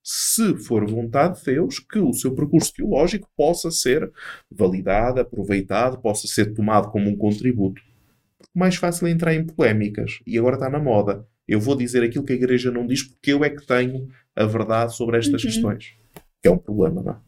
se 0.03 0.57
for 0.57 0.89
vontade 0.89 1.39
de 1.39 1.45
Deus, 1.45 1.79
que 1.79 1.99
o 1.99 2.13
seu 2.13 2.35
percurso 2.35 2.73
teológico 2.73 3.29
possa 3.37 3.71
ser 3.71 4.11
validado, 4.51 5.21
aproveitado, 5.21 6.01
possa 6.01 6.27
ser 6.27 6.55
tomado 6.55 6.91
como 6.91 7.11
um 7.11 7.17
contributo. 7.17 7.83
Mais 8.55 8.77
fácil 8.77 9.07
é 9.07 9.11
entrar 9.11 9.35
em 9.35 9.45
polémicas 9.45 10.21
e 10.27 10.39
agora 10.39 10.57
está 10.57 10.71
na 10.71 10.79
moda. 10.79 11.27
Eu 11.47 11.61
vou 11.61 11.77
dizer 11.77 12.03
aquilo 12.03 12.25
que 12.25 12.33
a 12.33 12.37
igreja 12.37 12.71
não 12.71 12.87
diz 12.87 13.03
porque 13.03 13.33
eu 13.33 13.45
é 13.45 13.51
que 13.51 13.67
tenho 13.67 14.09
a 14.35 14.45
verdade 14.45 14.95
sobre 14.95 15.19
estas 15.19 15.43
uhum. 15.43 15.51
questões. 15.51 15.95
Que 16.43 16.49
é 16.49 16.51
um 16.51 16.59
problema, 16.59 17.03
não 17.03 17.13
é? 17.13 17.28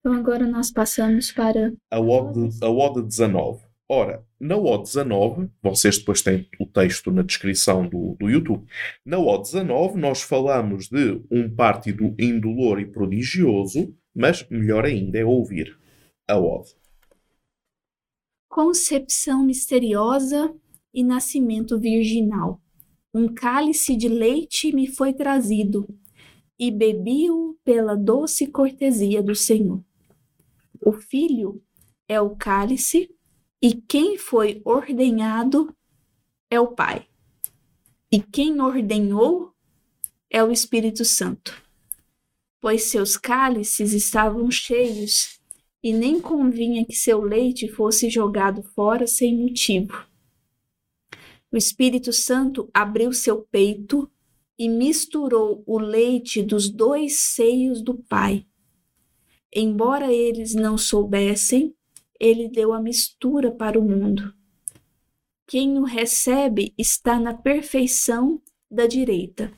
Então 0.00 0.12
agora 0.12 0.46
nós 0.46 0.70
passamos 0.70 1.32
para 1.32 1.72
a 1.90 2.00
Ode, 2.00 2.50
a 2.62 2.68
Ode 2.68 3.02
19. 3.02 3.66
Ora, 3.90 4.24
na 4.38 4.56
Ode 4.56 4.84
19, 4.84 5.50
vocês 5.62 5.98
depois 5.98 6.22
têm 6.22 6.48
o 6.60 6.66
texto 6.66 7.10
na 7.10 7.22
descrição 7.22 7.88
do, 7.88 8.16
do 8.20 8.28
YouTube. 8.28 8.64
Na 9.04 9.18
Ode 9.18 9.44
19, 9.44 9.98
nós 9.98 10.22
falamos 10.22 10.88
de 10.88 11.20
um 11.30 11.52
partido 11.52 12.14
indolor 12.18 12.78
e 12.80 12.86
prodigioso, 12.86 13.92
mas 14.14 14.46
melhor 14.48 14.84
ainda 14.84 15.18
é 15.18 15.24
ouvir 15.24 15.76
a 16.28 16.38
Ode. 16.38 16.76
Concepção 18.48 19.44
misteriosa 19.44 20.54
e 20.92 21.02
nascimento 21.02 21.78
virginal. 21.78 22.60
Um 23.12 23.32
cálice 23.34 23.96
de 23.96 24.08
leite 24.08 24.72
me 24.72 24.86
foi 24.86 25.12
trazido, 25.12 25.88
e 26.58 26.70
bebi-o 26.70 27.56
pela 27.64 27.96
doce 27.96 28.46
cortesia 28.46 29.22
do 29.22 29.34
Senhor. 29.34 29.82
O 30.80 30.92
filho 30.92 31.62
é 32.06 32.20
o 32.20 32.36
cálice 32.36 33.10
e 33.60 33.74
quem 33.74 34.16
foi 34.16 34.62
ordenhado 34.64 35.74
é 36.50 36.58
o 36.60 36.68
Pai. 36.68 37.06
E 38.10 38.20
quem 38.20 38.60
ordenhou 38.60 39.52
é 40.30 40.42
o 40.42 40.50
Espírito 40.50 41.04
Santo. 41.04 41.60
Pois 42.60 42.84
seus 42.84 43.16
cálices 43.16 43.92
estavam 43.92 44.50
cheios 44.50 45.40
e 45.82 45.92
nem 45.92 46.20
convinha 46.20 46.84
que 46.84 46.94
seu 46.94 47.20
leite 47.20 47.68
fosse 47.68 48.08
jogado 48.08 48.62
fora 48.62 49.06
sem 49.06 49.36
motivo. 49.36 50.06
O 51.50 51.56
Espírito 51.56 52.12
Santo 52.12 52.68
abriu 52.72 53.12
seu 53.12 53.42
peito 53.42 54.10
e 54.58 54.68
misturou 54.68 55.62
o 55.66 55.78
leite 55.78 56.42
dos 56.42 56.68
dois 56.68 57.18
seios 57.20 57.80
do 57.80 57.94
Pai 57.94 58.44
Embora 59.54 60.12
eles 60.12 60.54
não 60.54 60.76
soubessem, 60.76 61.74
ele 62.20 62.48
deu 62.48 62.72
a 62.72 62.80
mistura 62.80 63.50
para 63.50 63.78
o 63.78 63.82
mundo. 63.82 64.34
Quem 65.46 65.78
o 65.78 65.84
recebe 65.84 66.74
está 66.76 67.18
na 67.18 67.32
perfeição 67.32 68.42
da 68.70 68.86
direita. 68.86 69.50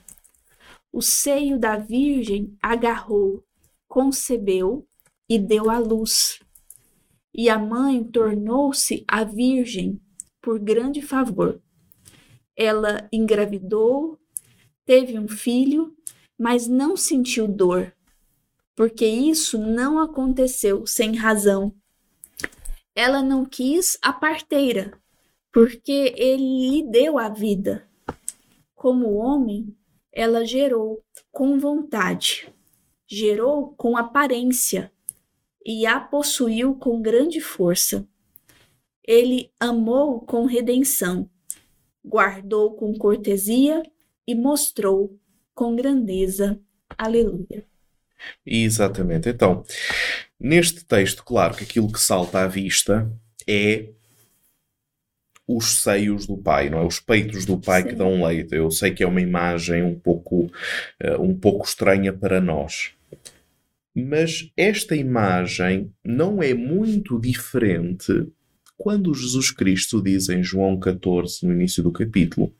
O 0.92 1.02
seio 1.02 1.58
da 1.58 1.76
Virgem 1.76 2.56
agarrou, 2.62 3.44
concebeu 3.88 4.86
e 5.28 5.38
deu 5.38 5.68
à 5.68 5.78
luz. 5.78 6.38
E 7.34 7.48
a 7.48 7.58
mãe 7.58 8.04
tornou-se 8.04 9.04
a 9.08 9.24
Virgem 9.24 10.00
por 10.40 10.60
grande 10.60 11.02
favor. 11.02 11.60
Ela 12.56 13.08
engravidou, 13.12 14.18
teve 14.84 15.18
um 15.18 15.26
filho, 15.26 15.96
mas 16.38 16.68
não 16.68 16.96
sentiu 16.96 17.48
dor 17.48 17.92
porque 18.80 19.04
isso 19.04 19.58
não 19.58 19.98
aconteceu 19.98 20.86
sem 20.86 21.14
razão. 21.14 21.70
Ela 22.94 23.22
não 23.22 23.44
quis 23.44 23.98
a 24.00 24.10
parteira, 24.10 24.98
porque 25.52 26.14
ele 26.16 26.70
lhe 26.70 26.90
deu 26.90 27.18
a 27.18 27.28
vida. 27.28 27.86
Como 28.74 29.16
homem, 29.16 29.76
ela 30.10 30.46
gerou 30.46 31.04
com 31.30 31.58
vontade, 31.58 32.50
gerou 33.06 33.74
com 33.76 33.98
aparência 33.98 34.90
e 35.62 35.84
a 35.84 36.00
possuiu 36.00 36.74
com 36.74 37.02
grande 37.02 37.38
força. 37.38 38.08
Ele 39.06 39.52
amou 39.60 40.22
com 40.22 40.46
redenção, 40.46 41.28
guardou 42.02 42.76
com 42.76 42.94
cortesia 42.94 43.82
e 44.26 44.34
mostrou 44.34 45.20
com 45.54 45.76
grandeza. 45.76 46.58
Aleluia. 46.96 47.68
Exatamente. 48.44 49.28
Então, 49.28 49.64
neste 50.38 50.84
texto, 50.84 51.24
claro 51.24 51.54
que 51.54 51.64
aquilo 51.64 51.90
que 51.90 52.00
salta 52.00 52.40
à 52.40 52.46
vista 52.46 53.10
é 53.46 53.86
os 55.46 55.82
seios 55.82 56.26
do 56.26 56.36
pai, 56.36 56.70
não 56.70 56.78
é? 56.78 56.86
Os 56.86 57.00
peitos 57.00 57.44
do 57.44 57.58
pai 57.58 57.82
Sim. 57.82 57.88
que 57.88 57.94
dão 57.94 58.24
leite. 58.24 58.54
Eu 58.54 58.70
sei 58.70 58.92
que 58.92 59.02
é 59.02 59.06
uma 59.06 59.20
imagem 59.20 59.82
um 59.82 59.98
pouco, 59.98 60.44
uh, 60.44 61.20
um 61.20 61.34
pouco 61.34 61.66
estranha 61.66 62.12
para 62.12 62.40
nós. 62.40 62.92
Mas 63.94 64.50
esta 64.56 64.94
imagem 64.94 65.92
não 66.04 66.40
é 66.40 66.54
muito 66.54 67.18
diferente 67.18 68.28
quando 68.78 69.12
Jesus 69.12 69.50
Cristo 69.50 70.00
diz 70.00 70.30
em 70.30 70.42
João 70.42 70.78
14, 70.78 71.44
no 71.44 71.52
início 71.52 71.82
do 71.82 71.92
capítulo, 71.92 72.54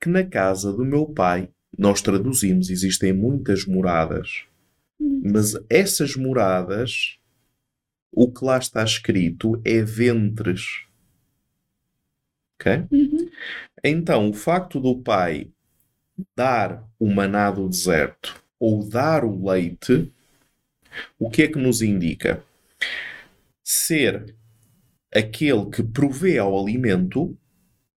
que 0.00 0.08
na 0.08 0.24
casa 0.24 0.72
do 0.72 0.84
meu 0.84 1.04
pai, 1.04 1.50
nós 1.76 2.00
traduzimos, 2.00 2.70
existem 2.70 3.12
muitas 3.12 3.66
moradas. 3.66 4.44
Mas 5.00 5.54
essas 5.70 6.16
moradas, 6.16 7.18
o 8.12 8.30
que 8.30 8.44
lá 8.44 8.58
está 8.58 8.82
escrito 8.82 9.60
é 9.64 9.82
ventres. 9.82 10.84
Ok? 12.54 12.84
Uhum. 12.90 13.30
Então, 13.84 14.30
o 14.30 14.32
facto 14.32 14.80
do 14.80 14.98
pai 15.00 15.50
dar 16.36 16.84
o 16.98 17.08
maná 17.08 17.50
do 17.50 17.68
deserto 17.68 18.42
ou 18.58 18.88
dar 18.88 19.24
o 19.24 19.48
leite, 19.48 20.12
o 21.18 21.30
que 21.30 21.42
é 21.42 21.48
que 21.48 21.58
nos 21.58 21.80
indica? 21.80 22.42
Ser 23.62 24.34
aquele 25.14 25.66
que 25.66 25.82
provê 25.82 26.38
ao 26.38 26.58
alimento 26.58 27.38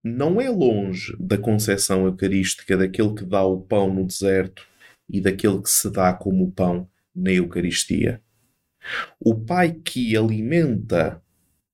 não 0.04 0.40
é 0.40 0.48
longe 0.48 1.16
da 1.18 1.38
concepção 1.38 2.06
eucarística 2.06 2.76
daquele 2.76 3.14
que 3.14 3.24
dá 3.24 3.44
o 3.44 3.60
pão 3.60 3.92
no 3.92 4.06
deserto 4.06 4.66
e 5.08 5.20
daquele 5.20 5.60
que 5.60 5.70
se 5.70 5.90
dá 5.90 6.12
como 6.12 6.50
pão 6.52 6.88
na 7.14 7.32
Eucaristia. 7.32 8.20
O 9.20 9.34
Pai 9.34 9.72
que 9.72 10.16
alimenta 10.16 11.22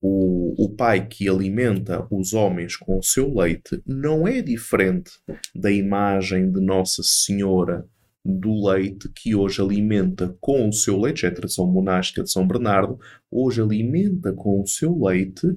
o, 0.00 0.54
o 0.64 0.70
pai 0.76 1.06
que 1.06 1.28
alimenta 1.28 2.06
os 2.10 2.32
homens 2.32 2.76
com 2.76 2.98
o 2.98 3.02
seu 3.02 3.34
leite 3.34 3.82
não 3.84 4.28
é 4.28 4.40
diferente 4.40 5.10
da 5.54 5.72
imagem 5.72 6.52
de 6.52 6.60
Nossa 6.60 7.02
Senhora 7.02 7.84
do 8.24 8.68
leite 8.68 9.08
que 9.08 9.34
hoje 9.34 9.60
alimenta 9.60 10.36
com 10.40 10.68
o 10.68 10.72
seu 10.72 11.00
leite, 11.00 11.24
é 11.24 11.28
a 11.28 11.34
tradição 11.34 11.66
monástica 11.66 12.22
de 12.22 12.30
São 12.30 12.46
Bernardo, 12.46 12.98
hoje 13.30 13.62
alimenta 13.62 14.32
com 14.32 14.60
o 14.60 14.66
seu 14.66 15.02
leite, 15.02 15.56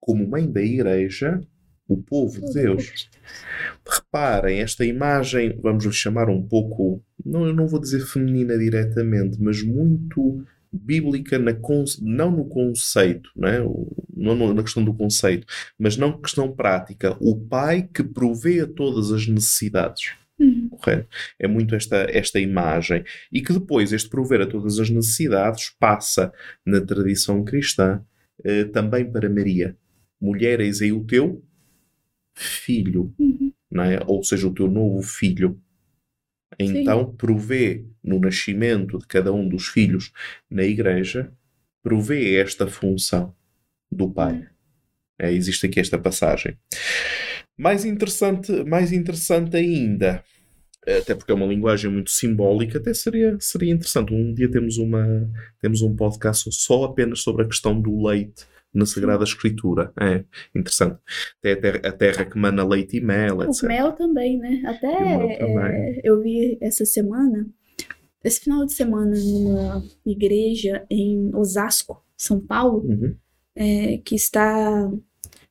como 0.00 0.28
mãe 0.28 0.50
da 0.50 0.62
Igreja, 0.62 1.40
o 1.88 1.96
povo 1.96 2.40
de 2.46 2.52
Deus. 2.52 3.08
Reparem, 3.86 4.60
esta 4.60 4.84
imagem, 4.84 5.58
vamos 5.62 5.84
lhe 5.84 5.92
chamar 5.92 6.28
um 6.28 6.42
pouco, 6.42 7.02
não, 7.24 7.46
eu 7.46 7.54
não 7.54 7.66
vou 7.66 7.80
dizer 7.80 8.00
feminina 8.00 8.58
diretamente, 8.58 9.40
mas 9.40 9.62
muito 9.62 10.44
bíblica, 10.72 11.38
na, 11.38 11.52
não 12.02 12.30
no 12.30 12.44
conceito, 12.44 13.30
né? 13.36 13.58
não 14.14 14.54
na 14.54 14.62
questão 14.62 14.84
do 14.84 14.94
conceito, 14.94 15.46
mas 15.78 15.96
não 15.96 16.20
questão 16.20 16.52
prática. 16.52 17.16
O 17.20 17.36
pai 17.36 17.88
que 17.92 18.02
provê 18.02 18.60
a 18.60 18.66
todas 18.66 19.10
as 19.12 19.26
necessidades. 19.26 20.12
Uhum. 20.38 20.68
Correto? 20.68 21.08
É 21.38 21.48
muito 21.48 21.74
esta, 21.74 22.06
esta 22.10 22.38
imagem. 22.38 23.04
E 23.32 23.40
que 23.40 23.52
depois 23.52 23.92
este 23.92 24.08
prover 24.08 24.42
a 24.42 24.46
todas 24.46 24.78
as 24.78 24.90
necessidades 24.90 25.70
passa 25.78 26.32
na 26.64 26.80
tradição 26.80 27.42
cristã 27.42 28.02
eh, 28.44 28.64
também 28.64 29.10
para 29.10 29.30
Maria. 29.30 29.76
Mulher, 30.20 30.60
eis 30.60 30.82
aí 30.82 30.92
o 30.92 31.04
teu 31.04 31.42
filho, 32.36 33.12
Uhum. 33.18 33.52
não 33.70 33.84
é? 33.84 34.00
ou 34.06 34.22
seja, 34.22 34.46
o 34.46 34.54
teu 34.54 34.68
novo 34.70 35.02
filho. 35.02 35.60
Então, 36.58 37.14
provê 37.16 37.84
no 38.02 38.20
nascimento 38.20 38.98
de 38.98 39.06
cada 39.06 39.32
um 39.32 39.48
dos 39.48 39.66
filhos 39.66 40.12
na 40.50 40.62
igreja, 40.62 41.32
provê 41.82 42.36
esta 42.36 42.66
função 42.66 43.34
do 43.90 44.10
pai. 44.10 44.46
É, 45.18 45.32
existe 45.32 45.66
aqui 45.66 45.80
esta 45.80 45.98
passagem. 45.98 46.56
Mais 47.58 47.84
interessante, 47.84 48.52
mais 48.64 48.92
interessante 48.92 49.56
ainda, 49.56 50.22
até 50.86 51.14
porque 51.14 51.32
é 51.32 51.34
uma 51.34 51.46
linguagem 51.46 51.90
muito 51.90 52.10
simbólica, 52.10 52.78
até 52.78 52.94
seria, 52.94 53.36
seria 53.40 53.72
interessante. 53.72 54.12
Um 54.14 54.32
dia 54.32 54.50
temos, 54.50 54.78
uma, 54.78 55.30
temos 55.60 55.82
um 55.82 55.94
podcast 55.96 56.50
só 56.52 56.84
apenas 56.84 57.20
sobre 57.20 57.44
a 57.44 57.48
questão 57.48 57.78
do 57.80 58.06
leite 58.06 58.46
na 58.76 58.86
Sagrada 58.86 59.24
Escritura. 59.24 59.92
É 60.00 60.24
interessante. 60.54 60.98
Até 61.38 61.52
a 61.52 61.60
terra, 61.60 61.80
a 61.84 61.92
terra 61.92 62.24
que 62.24 62.38
mana 62.38 62.64
leite 62.64 62.96
e 62.98 63.00
mel, 63.00 63.38
O 63.38 63.42
etc. 63.44 63.62
mel 63.64 63.92
também, 63.92 64.38
né? 64.38 64.62
Até 64.66 64.88
o 64.88 65.06
é, 65.30 65.36
também. 65.38 66.00
eu 66.04 66.20
vi 66.22 66.58
essa 66.60 66.84
semana, 66.84 67.46
esse 68.22 68.40
final 68.40 68.64
de 68.66 68.72
semana, 68.72 69.14
numa 69.16 69.82
igreja 70.04 70.84
em 70.90 71.34
Osasco, 71.34 72.04
São 72.16 72.40
Paulo, 72.40 72.84
Uhum. 72.86 73.14
é, 73.54 73.98
que 73.98 74.14
está 74.14 74.90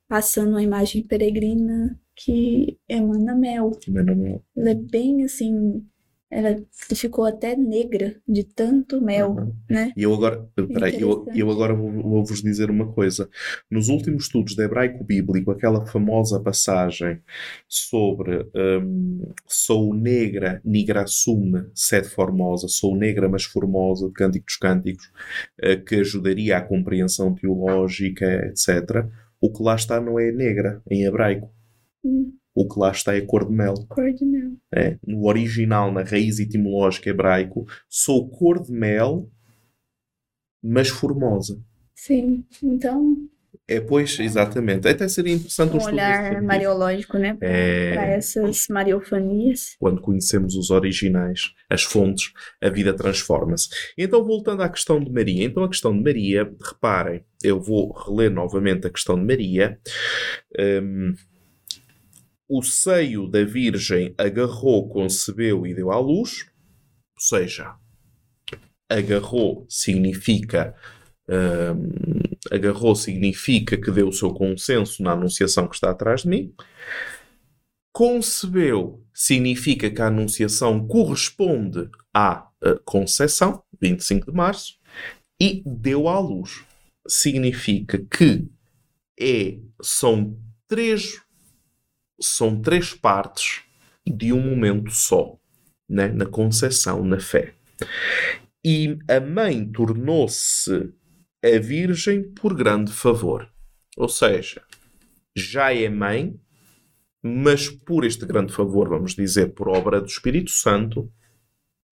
passando 0.07 0.49
uma 0.51 0.63
imagem 0.63 1.01
peregrina 1.03 1.99
que 2.15 2.77
emana 2.87 3.35
mel. 3.35 3.71
Mana 3.87 4.15
mel. 4.15 4.43
Ela 4.55 4.69
é 4.69 4.75
bem 4.75 5.23
assim. 5.23 5.83
Ela 6.29 6.55
ficou 6.95 7.23
até 7.25 7.55
negra 7.55 8.19
de 8.27 8.43
tanto 8.43 8.99
mel, 8.99 9.31
Uhum. 9.31 9.53
né? 9.69 9.93
E 9.95 10.03
eu 10.03 10.13
agora, 10.13 10.47
peraí, 10.73 10.99
eu, 10.99 11.25
eu 11.33 11.49
agora 11.51 11.73
vou- 11.73 11.91
vou-vos 11.91 12.41
dizer 12.41 12.69
uma 12.69 12.91
coisa. 12.91 13.29
Nos 13.69 13.89
últimos 13.89 14.23
estudos 14.25 14.55
de 14.55 14.63
hebraico 14.63 15.03
bíblico, 15.03 15.51
aquela 15.51 15.85
famosa 15.85 16.39
passagem 16.41 17.21
sobre 17.67 18.49
hum, 18.55 19.21
sou 19.47 19.93
negra, 19.93 20.61
nigra 20.65 21.03
assume, 21.03 21.65
sede 21.73 22.09
formosa, 22.09 22.67
sou 22.67 22.95
negra, 22.95 23.29
mas 23.29 23.43
formosa, 23.45 24.07
de 24.07 24.13
Cântico 24.13 24.45
dos 24.45 24.57
Cânticos, 24.57 25.11
eh, 25.61 25.75
que 25.77 25.95
ajudaria 25.95 26.57
à 26.57 26.61
compreensão 26.61 27.33
teológica, 27.33 28.25
etc. 28.47 29.09
O 29.39 29.51
que 29.51 29.61
lá 29.63 29.75
está 29.75 29.99
não 30.01 30.19
é 30.19 30.31
negra, 30.31 30.81
em 30.89 31.03
hebraico. 31.05 31.51
Hum, 32.03 32.33
O 32.55 32.67
que 32.67 32.79
lá 32.79 32.89
está 32.91 33.13
é 33.15 33.21
cor 33.21 33.45
de 33.45 33.53
mel. 33.53 33.73
cor 33.89 34.11
de 34.13 34.23
mel. 34.25 34.51
É, 34.73 34.97
no 35.05 35.27
original, 35.27 35.91
na 35.91 36.03
raiz 36.03 36.39
etimológica 36.39 37.09
hebraico, 37.09 37.65
sou 37.89 38.29
cor 38.29 38.63
de 38.63 38.71
mel, 38.71 39.29
mas 40.63 40.87
formosa. 40.89 41.61
Sim, 41.93 42.43
então, 42.63 43.17
É, 43.67 43.79
pois, 43.79 44.19
exatamente. 44.19 44.87
Até 44.87 45.07
seria 45.07 45.33
interessante 45.33 45.73
um 45.73 45.77
estudo 45.77 45.95
nesse 45.95 46.05
olhar 46.07 46.41
mariológico, 46.41 47.17
né? 47.17 47.33
Para 47.33 47.47
É, 47.47 48.15
essas 48.17 48.67
mariofanias. 48.69 49.75
quando 49.79 50.01
conhecemos 50.01 50.55
os 50.55 50.69
originais, 50.69 51.51
as 51.69 51.83
fontes, 51.83 52.31
a 52.61 52.69
vida 52.69 52.93
transforma-se. 52.93 53.69
Então, 53.97 54.23
voltando 54.23 54.61
à 54.61 54.69
questão 54.69 54.99
de 55.03 55.11
Maria. 55.11 55.43
Então, 55.45 55.63
a 55.63 55.69
questão 55.69 55.95
de 55.97 56.03
Maria, 56.03 56.43
reparem, 56.63 57.23
eu 57.43 57.59
vou 57.59 57.91
reler 57.91 58.29
novamente 58.29 58.85
a 58.87 58.89
questão 58.91 59.15
de 59.15 59.25
Maria. 59.25 59.79
Hum, 60.59 61.13
o 62.47 62.61
seio 62.61 63.27
da 63.27 63.43
Virgem 63.43 64.13
agarrou, 64.17 64.87
concebeu 64.89 65.65
e 65.65 65.73
deu 65.73 65.91
à 65.91 65.99
luz. 65.99 66.45
Ou 67.15 67.21
seja, 67.21 67.75
agarrou 68.89 69.65
significa. 69.69 70.75
hum, 71.27 71.89
agarrou 72.51 72.95
significa 72.95 73.75
que 73.77 73.91
deu 73.91 74.09
o 74.09 74.13
seu 74.13 74.31
consenso 74.33 75.01
na 75.01 75.13
anunciação 75.13 75.67
que 75.67 75.75
está 75.75 75.89
atrás 75.89 76.21
de 76.21 76.29
mim. 76.29 76.53
Concebeu 77.91 79.03
significa 79.13 79.89
que 79.89 80.01
a 80.01 80.07
anunciação 80.07 80.85
corresponde 80.85 81.89
à 82.13 82.49
eh, 82.61 82.77
concepção, 82.83 83.63
25 83.81 84.31
de 84.31 84.37
março, 84.37 84.73
e 85.39 85.63
deu 85.65 86.09
à 86.09 86.19
luz. 86.19 86.65
Significa 87.07 87.97
que 87.97 88.49
é, 89.17 89.57
são 89.81 90.37
três 90.67 91.21
são 92.19 92.61
três 92.61 92.93
partes 92.93 93.63
de 94.05 94.31
um 94.31 94.41
momento 94.41 94.91
só, 94.91 95.37
né? 95.89 96.07
na 96.07 96.25
concepção, 96.25 97.03
na 97.03 97.19
fé. 97.19 97.53
E 98.63 98.97
a 99.07 99.19
mãe 99.19 99.69
tornou-se 99.71 100.93
a 101.43 101.59
virgem 101.59 102.23
por 102.33 102.55
grande 102.55 102.91
favor. 102.91 103.49
Ou 103.97 104.09
seja, 104.09 104.61
já 105.35 105.73
é 105.73 105.89
mãe, 105.89 106.39
mas 107.21 107.69
por 107.69 108.03
este 108.05 108.25
grande 108.25 108.53
favor, 108.53 108.89
vamos 108.89 109.15
dizer, 109.15 109.53
por 109.53 109.67
obra 109.67 109.99
do 109.99 110.07
Espírito 110.07 110.51
Santo, 110.51 111.11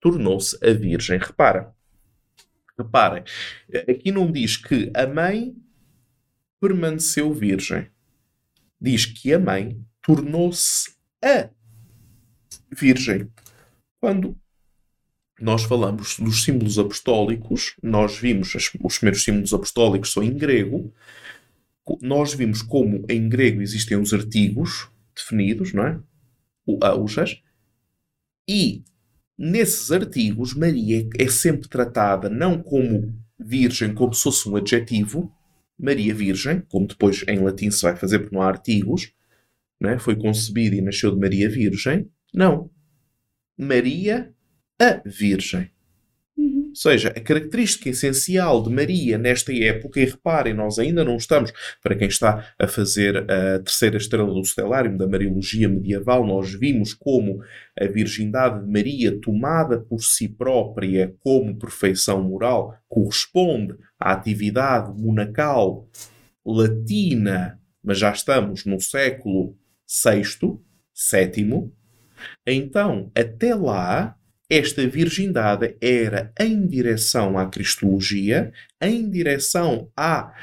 tornou-se 0.00 0.58
a 0.64 0.72
virgem. 0.72 1.18
Repara, 1.18 1.74
reparem, 2.78 3.24
aqui 3.88 4.10
não 4.10 4.30
diz 4.30 4.56
que 4.56 4.90
a 4.94 5.06
mãe 5.06 5.54
permaneceu 6.60 7.32
virgem. 7.32 7.90
Diz 8.80 9.06
que 9.06 9.32
a 9.32 9.38
mãe 9.38 9.84
tornou-se 10.04 10.92
a 11.24 11.48
virgem. 12.70 13.28
Quando 14.00 14.36
nós 15.40 15.64
falamos 15.64 16.18
dos 16.18 16.44
símbolos 16.44 16.78
apostólicos, 16.78 17.74
nós 17.82 18.16
vimos 18.18 18.54
os 18.54 18.98
primeiros 18.98 19.24
símbolos 19.24 19.52
apostólicos 19.52 20.12
são 20.12 20.22
em 20.22 20.36
grego. 20.36 20.92
Nós 22.00 22.34
vimos 22.34 22.62
como 22.62 23.04
em 23.08 23.28
grego 23.28 23.60
existem 23.60 23.98
os 23.98 24.12
artigos 24.12 24.88
definidos, 25.16 25.72
não 25.72 25.86
é? 25.86 26.00
O 26.66 26.78
a, 26.84 26.94
os 26.94 27.16
as. 27.18 27.40
E 28.48 28.84
nesses 29.36 29.90
artigos, 29.90 30.54
Maria 30.54 31.08
é 31.18 31.28
sempre 31.28 31.68
tratada 31.68 32.28
não 32.28 32.62
como 32.62 33.14
virgem, 33.38 33.94
como 33.94 34.14
se 34.14 34.22
fosse 34.22 34.48
um 34.48 34.56
adjetivo, 34.56 35.32
Maria 35.78 36.14
Virgem, 36.14 36.60
como 36.68 36.86
depois 36.86 37.24
em 37.26 37.38
latim 37.40 37.70
se 37.70 37.82
vai 37.82 37.96
fazer 37.96 38.20
porque 38.20 38.34
não 38.34 38.42
há 38.42 38.46
artigos, 38.46 39.12
é? 39.90 39.98
foi 39.98 40.16
concebida 40.16 40.76
e 40.76 40.80
nasceu 40.80 41.10
de 41.10 41.18
Maria 41.18 41.48
Virgem. 41.48 42.08
Não. 42.32 42.70
Maria 43.56 44.32
a 44.80 45.00
Virgem. 45.04 45.70
Uhum. 46.36 46.68
Ou 46.70 46.74
seja, 46.74 47.10
a 47.10 47.20
característica 47.20 47.88
essencial 47.88 48.62
de 48.62 48.70
Maria 48.70 49.16
nesta 49.16 49.52
época, 49.52 50.00
e 50.00 50.04
reparem, 50.04 50.52
nós 50.52 50.78
ainda 50.78 51.04
não 51.04 51.16
estamos, 51.16 51.52
para 51.80 51.94
quem 51.94 52.08
está 52.08 52.52
a 52.58 52.66
fazer 52.66 53.18
a 53.30 53.60
terceira 53.60 53.96
estrela 53.96 54.32
do 54.32 54.44
Stellarium 54.44 54.96
da 54.96 55.06
Mariologia 55.06 55.68
medieval, 55.68 56.26
nós 56.26 56.52
vimos 56.52 56.92
como 56.92 57.40
a 57.78 57.86
virgindade 57.86 58.64
de 58.64 58.70
Maria, 58.70 59.20
tomada 59.20 59.78
por 59.78 60.00
si 60.02 60.28
própria 60.28 61.14
como 61.20 61.56
perfeição 61.56 62.22
moral, 62.22 62.76
corresponde 62.88 63.76
à 63.98 64.12
atividade 64.12 64.92
monacal 65.00 65.88
latina, 66.44 67.58
mas 67.82 67.98
já 67.98 68.10
estamos 68.10 68.64
no 68.64 68.80
século 68.80 69.56
VI, 69.86 70.22
VII. 71.32 71.72
Então, 72.46 73.10
até 73.14 73.54
lá, 73.54 74.16
esta 74.48 74.86
virgindade 74.86 75.76
era 75.80 76.32
em 76.38 76.66
direção 76.66 77.38
à 77.38 77.46
Cristologia, 77.48 78.52
em 78.80 79.10
direção 79.10 79.90
à 79.96 80.34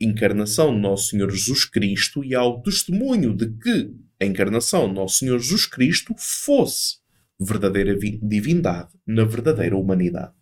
encarnação 0.00 0.74
de 0.74 0.80
Nosso 0.80 1.08
Senhor 1.10 1.30
Jesus 1.30 1.64
Cristo 1.64 2.24
e 2.24 2.34
ao 2.34 2.62
testemunho 2.62 3.34
de 3.34 3.50
que 3.50 3.94
a 4.20 4.24
encarnação 4.24 4.88
de 4.88 4.94
Nosso 4.94 5.18
Senhor 5.18 5.38
Jesus 5.38 5.66
Cristo 5.66 6.14
fosse 6.18 6.96
verdadeira 7.38 7.96
vi- 7.98 8.18
divindade 8.22 8.90
na 9.06 9.24
verdadeira 9.24 9.76
humanidade. 9.76 10.32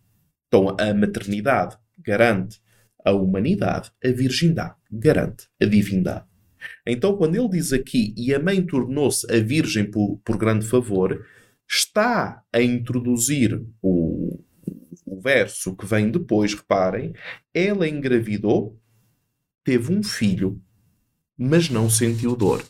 Então, 0.46 0.76
a 0.78 0.94
maternidade 0.94 1.76
garante 1.98 2.60
a 3.04 3.12
humanidade, 3.12 3.90
a 4.04 4.08
virgindade 4.08 4.74
garante 4.90 5.46
a 5.60 5.64
divindade. 5.64 6.27
Então, 6.86 7.16
quando 7.16 7.36
ele 7.36 7.48
diz 7.48 7.72
aqui, 7.72 8.14
e 8.16 8.34
a 8.34 8.38
mãe 8.38 8.64
tornou-se 8.64 9.30
a 9.32 9.40
virgem 9.40 9.90
por, 9.90 10.18
por 10.24 10.36
grande 10.36 10.66
favor, 10.66 11.24
está 11.68 12.42
a 12.52 12.62
introduzir 12.62 13.60
o, 13.82 14.40
o 15.04 15.20
verso 15.20 15.76
que 15.76 15.86
vem 15.86 16.10
depois, 16.10 16.54
reparem, 16.54 17.12
ela 17.52 17.88
engravidou, 17.88 18.78
teve 19.64 19.92
um 19.92 20.02
filho, 20.02 20.60
mas 21.36 21.68
não 21.68 21.90
sentiu 21.90 22.34
dor. 22.34 22.64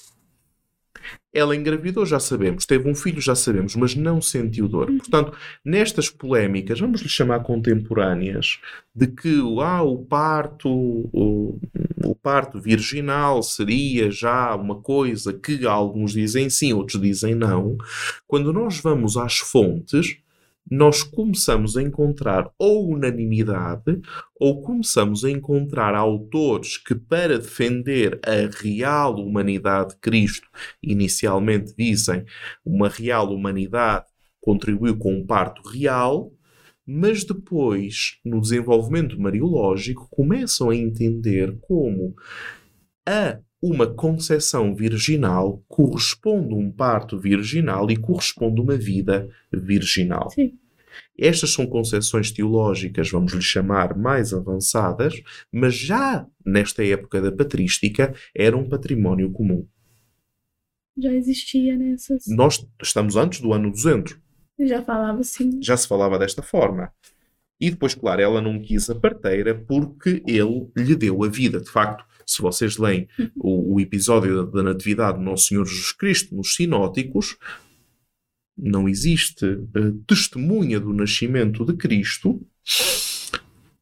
Ela 1.32 1.54
engravidou, 1.54 2.06
já 2.06 2.18
sabemos. 2.18 2.64
Teve 2.64 2.88
um 2.88 2.94
filho, 2.94 3.20
já 3.20 3.34
sabemos, 3.34 3.76
mas 3.76 3.94
não 3.94 4.20
sentiu 4.20 4.66
dor. 4.66 4.86
Portanto, 4.86 5.36
nestas 5.64 6.08
polémicas, 6.08 6.80
vamos 6.80 7.02
lhe 7.02 7.08
chamar 7.08 7.40
contemporâneas, 7.40 8.58
de 8.94 9.06
que 9.08 9.38
ah, 9.60 9.82
o 9.82 9.98
parto, 9.98 10.68
o, 10.68 11.60
o 12.04 12.14
parto 12.14 12.58
virginal 12.58 13.42
seria 13.42 14.10
já 14.10 14.54
uma 14.54 14.80
coisa 14.80 15.32
que 15.32 15.66
alguns 15.66 16.12
dizem 16.12 16.48
sim, 16.48 16.72
outros 16.72 17.00
dizem 17.00 17.34
não. 17.34 17.76
Quando 18.26 18.52
nós 18.52 18.80
vamos 18.80 19.16
às 19.16 19.38
fontes, 19.38 20.18
nós 20.70 21.02
começamos 21.02 21.76
a 21.76 21.82
encontrar 21.82 22.50
ou 22.58 22.90
unanimidade 22.90 24.00
ou 24.38 24.62
começamos 24.62 25.24
a 25.24 25.30
encontrar 25.30 25.94
autores 25.94 26.76
que, 26.76 26.94
para 26.94 27.38
defender 27.38 28.20
a 28.24 28.62
real 28.62 29.16
humanidade 29.16 29.94
de 29.94 30.00
Cristo, 30.00 30.48
inicialmente 30.82 31.74
dizem 31.76 32.24
uma 32.64 32.88
real 32.88 33.32
humanidade 33.32 34.06
contribuiu 34.40 34.96
com 34.96 35.12
um 35.12 35.26
parto 35.26 35.60
real, 35.68 36.32
mas 36.86 37.22
depois, 37.22 38.18
no 38.24 38.40
desenvolvimento 38.40 39.20
mariológico, 39.20 40.08
começam 40.10 40.70
a 40.70 40.76
entender 40.76 41.58
como 41.60 42.14
a 43.06 43.38
uma 43.62 43.86
concepção 43.86 44.74
virginal 44.74 45.62
corresponde 45.68 46.54
um 46.54 46.70
parto 46.70 47.18
virginal 47.18 47.90
e 47.90 47.96
corresponde 47.96 48.60
uma 48.60 48.76
vida 48.76 49.28
virginal. 49.52 50.30
Sim. 50.30 50.56
Estas 51.18 51.52
são 51.52 51.66
concepções 51.66 52.30
teológicas, 52.30 53.10
vamos 53.10 53.32
lhe 53.32 53.42
chamar, 53.42 53.96
mais 53.96 54.32
avançadas, 54.32 55.20
mas 55.52 55.74
já 55.74 56.26
nesta 56.44 56.84
época 56.84 57.20
da 57.20 57.32
patrística 57.32 58.14
era 58.34 58.56
um 58.56 58.68
património 58.68 59.30
comum. 59.32 59.66
Já 60.96 61.12
existia 61.12 61.76
nessas. 61.76 62.24
Nós 62.26 62.66
estamos 62.82 63.16
antes 63.16 63.40
do 63.40 63.52
ano 63.52 63.70
200. 63.70 64.18
Já 64.60 64.82
falava 64.82 65.20
assim. 65.20 65.60
Já 65.62 65.76
se 65.76 65.86
falava 65.86 66.18
desta 66.18 66.42
forma. 66.42 66.92
E 67.60 67.70
depois, 67.70 67.94
claro, 67.94 68.20
ela 68.20 68.40
não 68.40 68.60
quis 68.60 68.88
a 68.88 68.94
parteira 68.94 69.54
porque 69.54 70.22
ele 70.26 70.68
lhe 70.76 70.94
deu 70.94 71.22
a 71.24 71.28
vida. 71.28 71.60
De 71.60 71.70
facto, 71.70 72.04
se 72.28 72.42
vocês 72.42 72.76
leem 72.76 73.08
o, 73.36 73.74
o 73.74 73.80
episódio 73.80 74.44
da, 74.44 74.50
da 74.50 74.62
Natividade 74.62 75.18
do 75.18 75.24
Nosso 75.24 75.46
Senhor 75.46 75.64
Jesus 75.66 75.92
Cristo 75.92 76.34
nos 76.36 76.54
Sinóticos, 76.54 77.36
não 78.56 78.88
existe 78.88 79.44
uh, 79.46 79.92
testemunha 80.06 80.78
do 80.78 80.92
nascimento 80.92 81.64
de 81.64 81.74
Cristo 81.74 82.44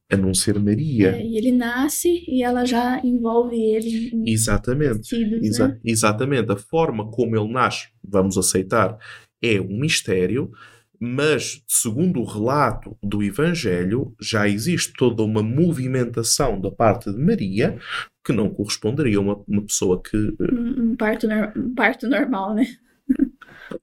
a 0.09 0.17
não 0.17 0.33
ser 0.33 0.59
Maria. 0.61 1.17
É, 1.17 1.27
e 1.27 1.37
ele 1.37 1.51
nasce 1.51 2.25
e 2.29 2.43
ela 2.43 2.65
já 2.65 3.01
envolve 3.05 3.57
ele 3.57 4.11
em 4.15 4.31
Exatamente. 4.31 5.01
tecidos, 5.01 5.43
Exa- 5.43 5.69
né? 5.69 5.81
Exatamente. 5.85 6.53
A 6.53 6.57
forma 6.57 7.11
como 7.11 7.37
ele 7.37 7.53
nasce, 7.53 7.89
vamos 8.05 8.39
aceitar, 8.39 8.97
é 9.43 9.61
um 9.61 9.81
mistério, 9.81 10.53
mas 11.01 11.63
segundo 11.67 12.21
o 12.21 12.25
relato 12.25 12.97
do 13.03 13.23
Evangelho, 13.23 14.15
já 14.21 14.49
existe 14.49 14.93
toda 14.93 15.23
uma 15.23 15.43
movimentação 15.43 16.61
da 16.61 16.71
parte 16.71 17.11
de 17.11 17.19
Maria 17.19 17.79
que 18.27 18.33
não 18.33 18.51
corresponderia 18.51 19.19
a 19.19 19.21
uma, 19.21 19.41
uma 19.47 19.63
pessoa 19.63 20.03
que. 20.03 20.17
eh, 20.17 20.55
Um, 20.55 20.91
um 20.93 20.97
parto, 20.97 21.27
um 21.57 21.75
parto 21.75 22.09
normal, 22.09 22.55
né? 22.55 22.67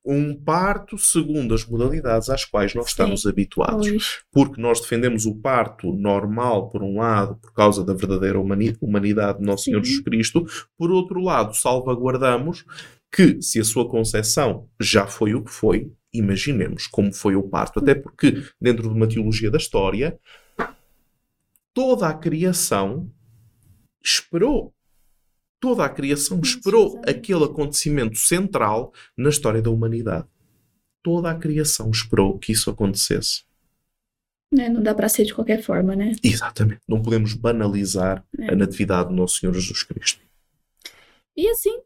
Um 0.05 0.35
parto 0.35 0.97
segundo 0.97 1.53
as 1.53 1.65
modalidades 1.65 2.29
às 2.29 2.43
quais 2.45 2.73
nós 2.73 2.85
Sim. 2.85 2.91
estamos 2.91 3.25
habituados. 3.25 3.87
Hoje. 3.87 4.19
Porque 4.31 4.61
nós 4.61 4.79
defendemos 4.81 5.25
o 5.25 5.35
parto 5.35 5.93
normal, 5.93 6.69
por 6.69 6.83
um 6.83 6.97
lado, 6.99 7.35
por 7.37 7.53
causa 7.53 7.83
da 7.83 7.93
verdadeira 7.93 8.39
humani- 8.39 8.75
humanidade 8.81 9.39
de 9.39 9.45
Nosso 9.45 9.63
Senhor 9.65 9.79
Sim. 9.83 9.89
Jesus 9.91 10.03
Cristo, 10.03 10.45
por 10.77 10.91
outro 10.91 11.21
lado, 11.21 11.53
salvaguardamos 11.55 12.65
que, 13.11 13.41
se 13.41 13.59
a 13.59 13.63
sua 13.63 13.87
concepção 13.87 14.67
já 14.79 15.05
foi 15.07 15.35
o 15.35 15.43
que 15.43 15.51
foi, 15.51 15.91
imaginemos 16.13 16.87
como 16.87 17.13
foi 17.13 17.35
o 17.35 17.43
parto. 17.43 17.79
Até 17.79 17.95
porque, 17.95 18.43
dentro 18.59 18.83
de 18.89 18.95
uma 18.95 19.07
teologia 19.07 19.51
da 19.51 19.57
história, 19.57 20.17
toda 21.73 22.07
a 22.07 22.13
criação 22.13 23.09
esperou. 24.03 24.73
Toda 25.59 25.85
a 25.85 25.89
criação 25.89 26.39
esperou 26.41 27.01
aquele 27.07 27.45
acontecimento 27.45 28.17
central 28.17 28.93
na 29.17 29.29
história 29.29 29.61
da 29.61 29.69
humanidade. 29.69 30.27
Toda 31.01 31.31
a 31.31 31.35
criação 31.35 31.89
esperou 31.89 32.37
que 32.37 32.51
isso 32.51 32.69
acontecesse. 32.69 33.43
Né? 34.51 34.69
Não 34.69 34.83
dá 34.83 34.93
pra 34.93 35.09
ser 35.09 35.23
de 35.25 35.33
qualquer 35.33 35.61
forma, 35.63 35.95
né? 35.95 36.11
Exatamente. 36.23 36.81
Não 36.87 37.01
podemos 37.01 37.33
banalizar 37.33 38.23
É. 38.37 38.51
a 38.51 38.55
natividade 38.55 39.09
do 39.09 39.15
nosso 39.15 39.37
Senhor 39.39 39.53
Jesus 39.53 39.83
Cristo. 39.83 40.21
E 41.35 41.47
assim, 41.49 41.79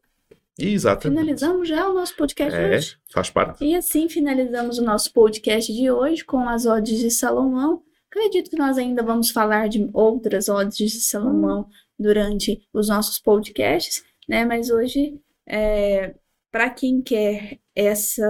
Exatamente. 0.60 1.20
finalizamos 1.20 1.68
já 1.70 1.88
o 1.88 1.94
nosso 1.94 2.16
podcast 2.18 2.58
É, 2.58 2.76
hoje. 2.78 2.98
faz 3.12 3.30
parte. 3.30 3.64
E 3.64 3.76
assim 3.76 4.10
finalizamos 4.10 4.80
o 4.80 4.84
nosso 4.84 5.14
podcast 5.14 5.72
de 5.72 5.90
hoje 5.90 6.26
com 6.26 6.50
as 6.50 6.66
odes 6.66 7.00
de 7.00 7.10
Salomão. 7.12 7.84
Acredito 8.12 8.50
que 8.50 8.58
nós 8.58 8.78
ainda 8.78 9.02
vamos 9.04 9.30
falar 9.30 9.70
de 9.70 9.88
outras 9.94 10.50
odes 10.50 10.76
de 10.92 11.02
Salomão 11.02 11.70
durante 11.98 12.62
os 12.74 12.90
nossos 12.90 13.20
podcasts, 13.20 14.04
né? 14.28 14.46
Mas 14.46 14.70
hoje, 14.70 15.20
é, 15.48 16.16
para 16.52 16.70
quem 16.70 17.02
quer 17.02 17.60
essa 17.76 18.26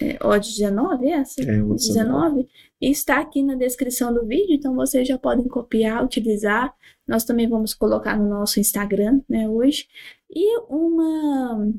é, 0.00 0.18
ode 0.22 0.48
19, 0.48 1.06
é 1.06 1.10
essa? 1.12 1.42
É, 1.42 1.62
o 1.62 1.74
19, 1.74 2.48
está 2.80 3.20
aqui 3.20 3.42
na 3.42 3.54
descrição 3.54 4.12
do 4.12 4.26
vídeo, 4.26 4.54
então 4.54 4.74
vocês 4.74 5.06
já 5.06 5.18
podem 5.18 5.46
copiar, 5.46 6.04
utilizar. 6.04 6.74
Nós 7.06 7.24
também 7.24 7.48
vamos 7.48 7.74
colocar 7.74 8.18
no 8.18 8.28
nosso 8.28 8.58
Instagram, 8.58 9.20
né, 9.28 9.48
hoje. 9.48 9.86
E 10.30 10.58
uma 10.68 11.72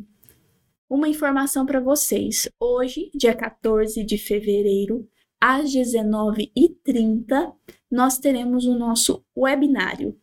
uma 0.92 1.08
informação 1.08 1.66
para 1.66 1.80
vocês. 1.80 2.50
Hoje, 2.60 3.10
dia 3.16 3.34
14 3.34 4.04
de 4.04 4.18
fevereiro, 4.18 5.08
às 5.40 5.74
19h30, 5.74 7.54
nós 7.90 8.18
teremos 8.20 8.66
o 8.66 8.78
nosso 8.78 9.24
webinário. 9.36 10.20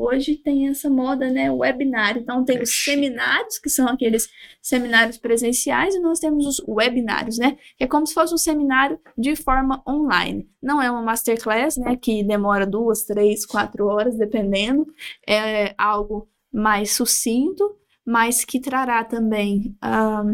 Hoje 0.00 0.36
tem 0.36 0.68
essa 0.68 0.88
moda, 0.88 1.28
né? 1.28 1.50
Webinário. 1.50 2.22
Então, 2.22 2.44
tem 2.44 2.62
os 2.62 2.84
seminários, 2.84 3.58
que 3.58 3.68
são 3.68 3.88
aqueles 3.88 4.28
seminários 4.62 5.18
presenciais, 5.18 5.94
e 5.94 6.00
nós 6.00 6.20
temos 6.20 6.46
os 6.46 6.62
webinários, 6.68 7.36
né? 7.36 7.58
Que 7.76 7.82
é 7.82 7.86
como 7.88 8.06
se 8.06 8.14
fosse 8.14 8.32
um 8.32 8.38
seminário 8.38 9.00
de 9.16 9.34
forma 9.34 9.82
online. 9.86 10.48
Não 10.62 10.80
é 10.80 10.88
uma 10.88 11.02
masterclass, 11.02 11.76
né? 11.76 11.96
Que 11.96 12.22
demora 12.22 12.64
duas, 12.64 13.02
três, 13.02 13.44
quatro 13.44 13.86
horas, 13.86 14.16
dependendo. 14.16 14.86
É 15.28 15.74
algo 15.76 16.28
mais 16.52 16.92
sucinto, 16.92 17.76
mas 18.06 18.44
que 18.44 18.60
trará 18.60 19.02
também 19.02 19.76
ah, 19.82 20.24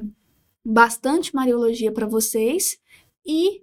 bastante 0.63 1.35
Mariologia 1.35 1.91
para 1.91 2.07
vocês. 2.07 2.79
E 3.27 3.63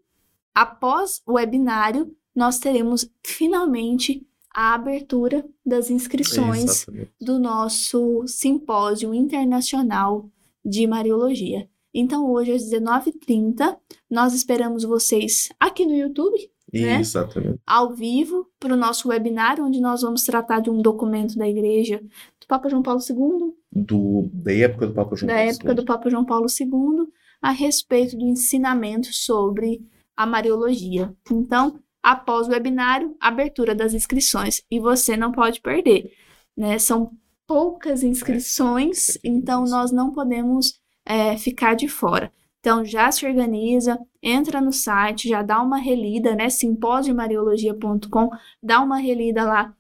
após 0.53 1.21
o 1.27 1.33
webinário, 1.33 2.11
nós 2.35 2.57
teremos 2.57 3.07
finalmente 3.23 4.25
a 4.53 4.73
abertura 4.73 5.45
das 5.65 5.89
inscrições 5.89 6.63
Exatamente. 6.63 7.11
do 7.19 7.39
nosso 7.39 8.23
simpósio 8.27 9.13
internacional 9.13 10.29
de 10.63 10.85
Mariologia. 10.85 11.67
Então, 11.93 12.29
hoje 12.29 12.53
às 12.53 12.63
19h30, 12.63 13.77
nós 14.09 14.33
esperamos 14.33 14.83
vocês 14.83 15.49
aqui 15.59 15.85
no 15.85 15.93
YouTube, 15.95 16.37
né? 16.73 16.99
Exatamente. 17.01 17.59
ao 17.67 17.93
vivo, 17.93 18.47
para 18.59 18.73
o 18.73 18.77
nosso 18.77 19.09
webinário, 19.09 19.65
onde 19.65 19.81
nós 19.81 20.01
vamos 20.01 20.23
tratar 20.23 20.61
de 20.61 20.69
um 20.69 20.81
documento 20.81 21.37
da 21.37 21.47
Igreja 21.47 21.99
do 21.99 22.47
Papa 22.47 22.69
João 22.69 22.81
Paulo 22.81 23.01
II, 23.01 23.53
Do, 23.71 24.29
da 24.33 24.53
época 24.53 24.87
do 24.87 24.93
Papa 24.93 25.15
João 25.15 25.27
da 25.27 25.33
Paulo 25.35 25.49
época 25.49 25.69
II. 25.69 25.75
do 25.75 25.85
Papa 25.85 26.09
João 26.09 26.25
Paulo 26.25 26.47
II, 26.47 27.07
a 27.41 27.51
respeito 27.51 28.17
do 28.17 28.25
ensinamento 28.25 29.09
sobre 29.11 29.85
a 30.15 30.25
Mariologia. 30.25 31.13
Então, 31.29 31.79
após 32.01 32.47
o 32.47 32.51
webinário, 32.51 33.15
abertura 33.19 33.75
das 33.75 33.93
inscrições. 33.93 34.61
E 34.69 34.79
você 34.79 35.15
não 35.15 35.31
pode 35.31 35.61
perder, 35.61 36.11
né? 36.55 36.79
São 36.79 37.11
poucas 37.47 38.03
inscrições, 38.03 39.17
então 39.23 39.65
nós 39.65 39.91
não 39.91 40.11
podemos 40.11 40.79
é, 41.05 41.37
ficar 41.37 41.75
de 41.75 41.87
fora. 41.87 42.31
Então, 42.59 42.85
já 42.85 43.11
se 43.11 43.25
organiza, 43.25 43.99
entra 44.21 44.61
no 44.61 44.71
site, 44.71 45.27
já 45.27 45.41
dá 45.41 45.61
uma 45.61 45.77
relida, 45.77 46.35
né? 46.35 46.47
simposiomariologia.com, 46.49 48.29
dá 48.61 48.79
uma 48.81 48.97
relida 48.97 49.43
lá 49.43 49.75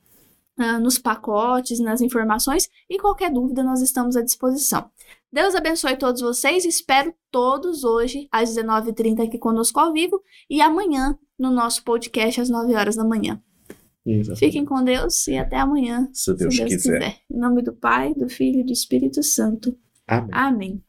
ah, 0.57 0.79
nos 0.79 0.97
pacotes, 0.97 1.79
nas 1.79 2.01
informações 2.01 2.69
e 2.89 2.99
qualquer 2.99 3.31
dúvida 3.31 3.63
nós 3.63 3.81
estamos 3.81 4.17
à 4.17 4.21
disposição. 4.21 4.89
Deus 5.31 5.55
abençoe 5.55 5.95
todos 5.95 6.21
vocês, 6.21 6.65
espero 6.65 7.13
todos 7.31 7.83
hoje 7.83 8.27
às 8.31 8.49
19h30 8.49 9.27
aqui 9.27 9.37
conosco 9.39 9.79
ao 9.79 9.93
vivo 9.93 10.21
e 10.49 10.61
amanhã 10.61 11.17
no 11.41 11.51
nosso 11.51 11.83
podcast 11.83 12.39
às 12.39 12.49
9 12.49 12.73
horas 12.75 12.95
da 12.95 13.03
manhã. 13.03 13.41
Exatamente. 14.05 14.39
Fiquem 14.39 14.65
com 14.65 14.83
Deus 14.83 15.27
e 15.27 15.37
até 15.37 15.57
amanhã, 15.57 16.07
Se 16.13 16.33
Deus, 16.35 16.55
se 16.55 16.59
Deus 16.63 16.73
quiser. 16.75 16.99
quiser. 16.99 17.15
Em 17.29 17.37
nome 17.37 17.61
do 17.61 17.73
Pai, 17.73 18.13
do 18.13 18.29
Filho 18.29 18.61
e 18.61 18.63
do 18.63 18.71
Espírito 18.71 19.21
Santo. 19.23 19.77
Amém. 20.07 20.29
Amém. 20.31 20.83